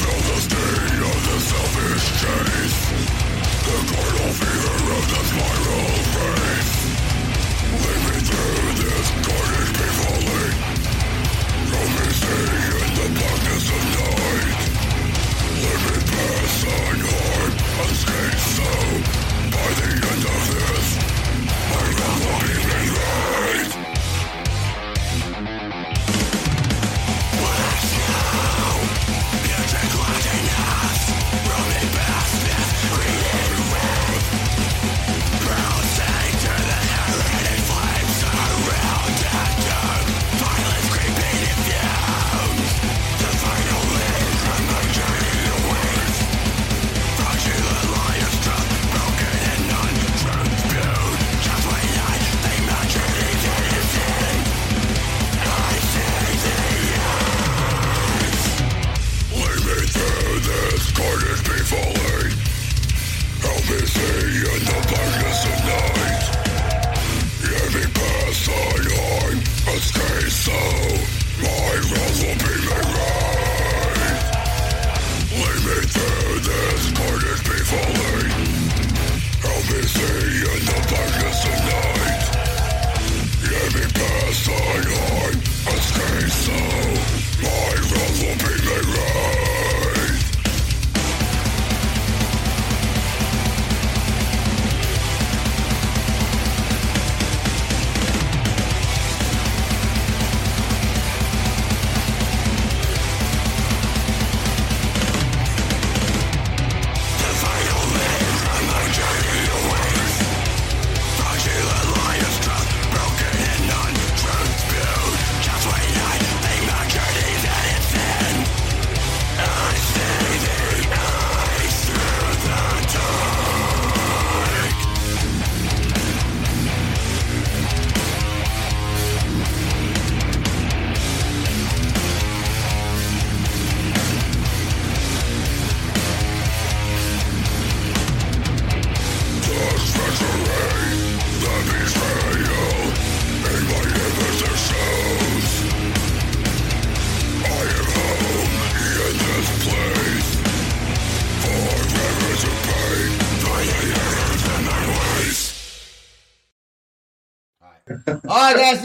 [0.00, 0.40] Until the
[1.02, 2.80] of the selfish chase
[3.68, 3.76] The
[4.96, 5.92] of the spiral
[7.84, 10.48] Lead me through this carnage peacefully
[11.68, 11.80] No
[12.80, 13.08] in the
[13.68, 14.56] of night
[15.60, 18.68] Let me pass unharmed, unscathed so
[19.52, 20.09] By the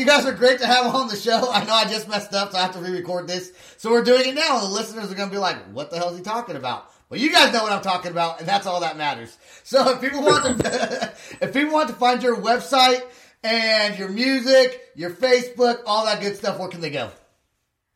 [0.05, 1.51] you guys are great to have on the show.
[1.51, 3.51] I know I just messed up, so I have to re-record this.
[3.77, 4.59] So we're doing it now.
[4.59, 7.19] The listeners are going to be like, "What the hell is he talking about?" Well,
[7.19, 9.35] you guys know what I'm talking about, and that's all that matters.
[9.63, 13.01] So if people want to, if people want to find your website
[13.43, 17.09] and your music, your Facebook, all that good stuff, where can they go?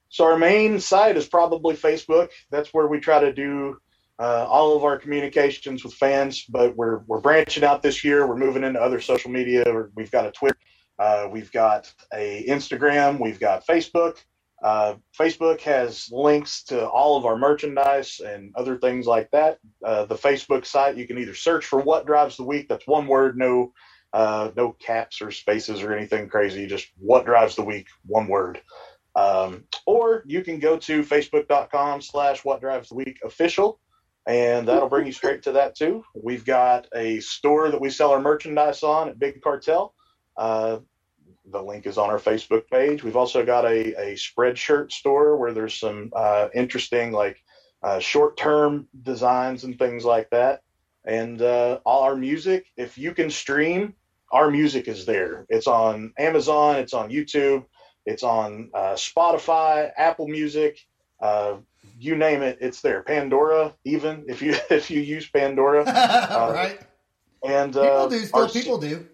[0.09, 2.29] So our main site is probably Facebook.
[2.49, 3.77] That's where we try to do
[4.17, 6.43] uh, all of our communications with fans.
[6.49, 8.25] But we're we're branching out this year.
[8.25, 9.63] We're moving into other social media.
[9.93, 10.57] We've got a Twitter,
[10.99, 14.17] uh, we've got a Instagram, we've got Facebook.
[14.61, 19.57] Uh, Facebook has links to all of our merchandise and other things like that.
[19.85, 23.07] Uh, the Facebook site, you can either search for "What Drives the Weak." That's one
[23.07, 23.71] word, no
[24.11, 26.67] uh, no caps or spaces or anything crazy.
[26.67, 28.61] Just "What Drives the Weak," one word.
[29.15, 33.79] Um, or you can go to facebook.com slash what drives the weak official
[34.29, 36.03] and that'll bring you straight to that too.
[36.13, 39.93] We've got a store that we sell our merchandise on at Big Cartel.
[40.37, 40.79] Uh,
[41.51, 43.03] the link is on our Facebook page.
[43.03, 47.41] We've also got a, a spreadshirt store where there's some uh, interesting like
[47.83, 50.61] uh, short-term designs and things like that.
[51.05, 53.95] And uh, all our music, if you can stream,
[54.31, 55.45] our music is there.
[55.49, 57.65] It's on Amazon, it's on YouTube,
[58.05, 60.85] it's on uh, Spotify, Apple Music,
[61.21, 61.55] uh,
[61.97, 63.01] you name it, it's there.
[63.03, 66.79] Pandora, even if you if you use Pandora, uh, right?
[67.43, 68.41] And People do still.
[68.41, 69.07] our- People do.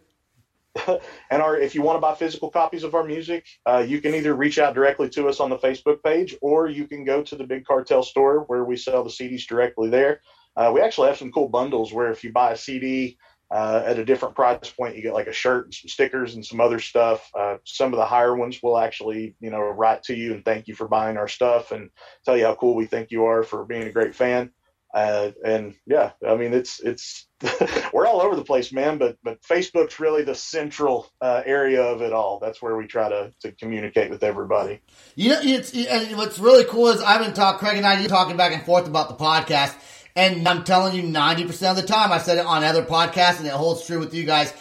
[1.29, 4.13] and our if you want to buy physical copies of our music, uh, you can
[4.13, 7.35] either reach out directly to us on the Facebook page, or you can go to
[7.35, 10.21] the Big Cartel store where we sell the CDs directly there.
[10.55, 13.17] Uh, we actually have some cool bundles where if you buy a CD
[13.51, 16.45] uh, at a different price point, you get like a shirt and some stickers and
[16.45, 17.29] some other stuff.
[17.37, 20.67] Uh, some of the higher ones will actually, you know, write to you and thank
[20.67, 21.89] you for buying our stuff and
[22.23, 24.51] tell you how cool we think you are for being a great fan.
[24.95, 27.27] Uh, and yeah, I mean, it's it's
[27.93, 28.97] we're all over the place, man.
[28.97, 32.39] But but Facebook's really the central uh, area of it all.
[32.39, 34.79] That's where we try to to communicate with everybody.
[35.15, 38.07] You know, it's and what's really cool is I've been talking, Craig and I, you
[38.07, 39.75] talking back and forth about the podcast,
[40.15, 43.39] and I'm telling you, ninety percent of the time, I said it on other podcasts,
[43.39, 44.53] and it holds true with you guys.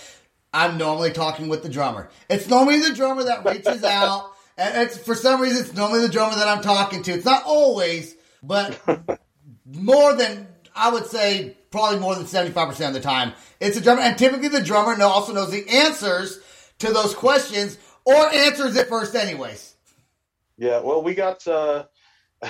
[0.53, 2.11] I'm normally talking with the drummer.
[2.29, 6.09] It's normally the drummer that reaches out, and it's for some reason it's normally the
[6.09, 7.13] drummer that I'm talking to.
[7.13, 8.81] It's not always, but
[9.65, 13.77] more than I would say, probably more than seventy five percent of the time, it's
[13.77, 16.41] a drummer, and typically the drummer know, also knows the answers
[16.79, 19.75] to those questions or answers it first, anyways.
[20.57, 21.85] Yeah, well, we got uh,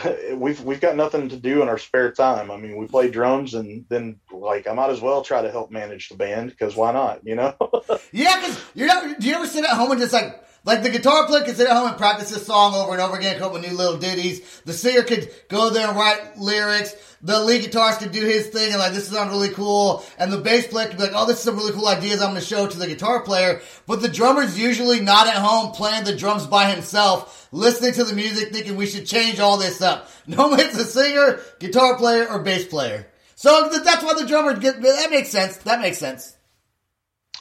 [0.35, 2.51] we've we've got nothing to do in our spare time.
[2.51, 5.71] I mean, we play drums, and then like I might as well try to help
[5.71, 7.27] manage the band because why not?
[7.27, 7.55] You know?
[8.13, 9.19] Yeah, because you're not.
[9.19, 11.69] Do you ever sit at home and just like like the guitar player could sit
[11.69, 13.99] at home and practice this song over and over again, come up with new little
[13.99, 14.63] ditties.
[14.65, 16.95] The singer could go there and write lyrics.
[17.21, 20.05] The lead guitarist could do his thing and like this is sounds really cool.
[20.19, 22.31] And the bass player could be like, oh, this is some really cool ideas I'm
[22.31, 23.61] going to show to the guitar player.
[23.87, 28.15] But the drummer's usually not at home playing the drums by himself, listening to the
[28.15, 30.09] music, thinking we should change all this up.
[30.27, 33.07] Normally it's the singer, guitar player, or bass player.
[33.37, 35.59] So that's why the drummer get that makes sense.
[35.59, 36.35] That makes sense.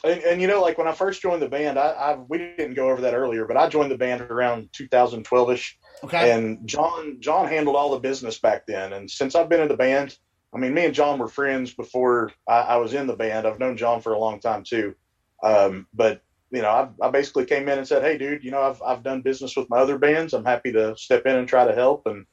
[0.04, 2.74] And, and you know, like when I first joined the band, I, I we didn't
[2.74, 5.72] go over that earlier, but I joined the band around 2012ish.
[6.04, 6.30] Okay.
[6.30, 8.92] And John John handled all the business back then.
[8.92, 10.18] And since I've been in the band,
[10.54, 13.46] I mean, me and John were friends before I, I was in the band.
[13.46, 14.94] I've known John for a long time too.
[15.42, 18.62] Um, but you know, I, I basically came in and said, "Hey, dude, you know,
[18.62, 20.34] I've I've done business with my other bands.
[20.34, 22.26] I'm happy to step in and try to help." And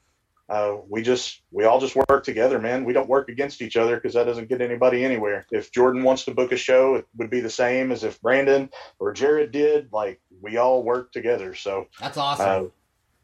[0.48, 2.84] uh, we just we all just work together, man.
[2.84, 5.46] We don't work against each other because that doesn't get anybody anywhere.
[5.50, 8.70] If Jordan wants to book a show, it would be the same as if Brandon
[8.98, 9.92] or Jared did.
[9.92, 11.54] Like we all work together.
[11.54, 12.72] So That's awesome.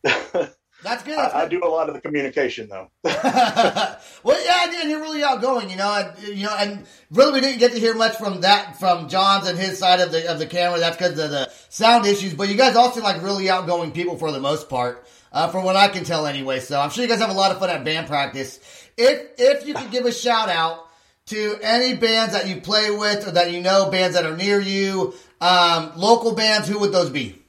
[0.04, 0.46] uh,
[0.82, 1.18] That's good.
[1.18, 2.88] That's I, I do a lot of the communication though.
[3.02, 7.58] well, yeah, and you're really outgoing, you know, and, you know, and really we didn't
[7.58, 10.46] get to hear much from that from John's and his side of the of the
[10.46, 10.78] camera.
[10.78, 12.34] That's because of the sound issues.
[12.34, 15.64] But you guys all seem like really outgoing people for the most part, uh, from
[15.64, 16.60] what I can tell, anyway.
[16.60, 18.58] So I'm sure you guys have a lot of fun at band practice.
[18.96, 20.88] If if you could give a shout out
[21.26, 24.60] to any bands that you play with or that you know, bands that are near
[24.60, 27.40] you, um, local bands, who would those be?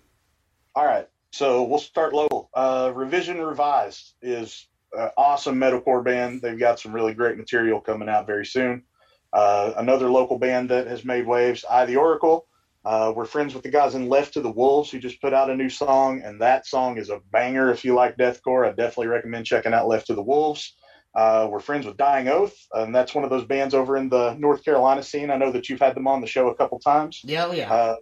[0.76, 1.08] All right.
[1.32, 2.50] So we'll start local.
[2.54, 6.42] Uh, Revision Revised is an awesome metalcore band.
[6.42, 8.84] They've got some really great material coming out very soon.
[9.32, 12.48] Uh, another local band that has made waves, I the Oracle.
[12.86, 15.50] Uh, we're friends with the guys in Left to the Wolves who just put out
[15.50, 17.72] a new song, and that song is a banger.
[17.72, 20.76] If you like deathcore, I definitely recommend checking out Left to the Wolves.
[21.14, 24.36] Uh, we're friends with Dying Oath, and that's one of those bands over in the
[24.36, 25.32] North Carolina scene.
[25.32, 27.22] I know that you've had them on the show a couple times.
[27.24, 27.74] Yeah, oh, yeah.
[27.74, 27.96] Uh,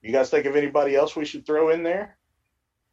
[0.00, 2.16] you guys think of anybody else we should throw in there?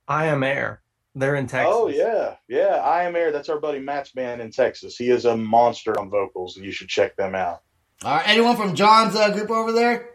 [0.08, 0.82] I am Air.
[1.14, 1.74] They're in Texas.
[1.76, 2.82] Oh yeah, yeah.
[2.84, 3.32] I am air.
[3.32, 4.96] That's our buddy Matt's band in Texas.
[4.96, 7.62] He is a monster on vocals, and you should check them out.
[8.04, 10.11] All right, anyone from John's uh, group over there?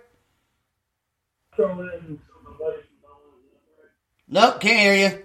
[1.57, 1.89] Throw
[4.29, 5.25] Nope, can't hear you.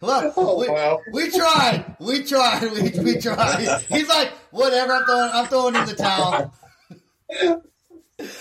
[0.00, 1.00] Look, Oh, we, wow.
[1.12, 1.96] we tried.
[1.98, 2.62] We tried.
[2.72, 3.82] We, we tried.
[3.88, 4.92] He's like, whatever.
[4.92, 5.30] I'm throwing.
[5.32, 6.52] I'm throwing in the towel.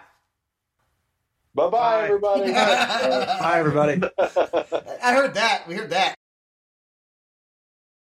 [1.54, 2.52] Bye bye, everybody.
[2.54, 4.00] Hi, everybody.
[4.18, 5.66] I heard that.
[5.66, 6.14] We heard that.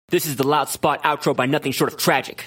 [0.10, 2.45] This is the Loud Spot outro by Nothing Short of Tragic.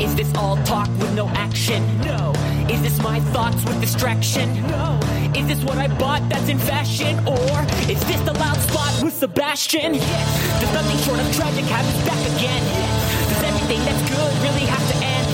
[0.00, 1.84] Is this all talk with no action?
[2.02, 2.32] No.
[2.70, 4.62] Is this my thoughts with distraction?
[4.68, 4.98] No.
[5.36, 7.18] Is this what I bought that's in fashion?
[7.26, 9.94] Or is this the Loud Spot with Sebastian?
[9.94, 10.60] Yes.
[10.60, 12.62] Does Nothing Short of Tragic have his back again?
[12.64, 13.27] Yes.
[13.76, 15.26] That's good really have to end?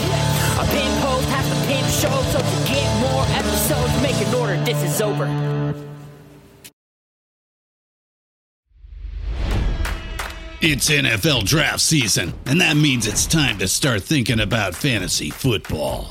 [0.59, 0.65] A
[1.01, 4.57] post has to pin show, so to get more episodes, make an order.
[4.65, 5.27] This is over.
[10.61, 16.11] It's NFL draft season, and that means it's time to start thinking about fantasy football.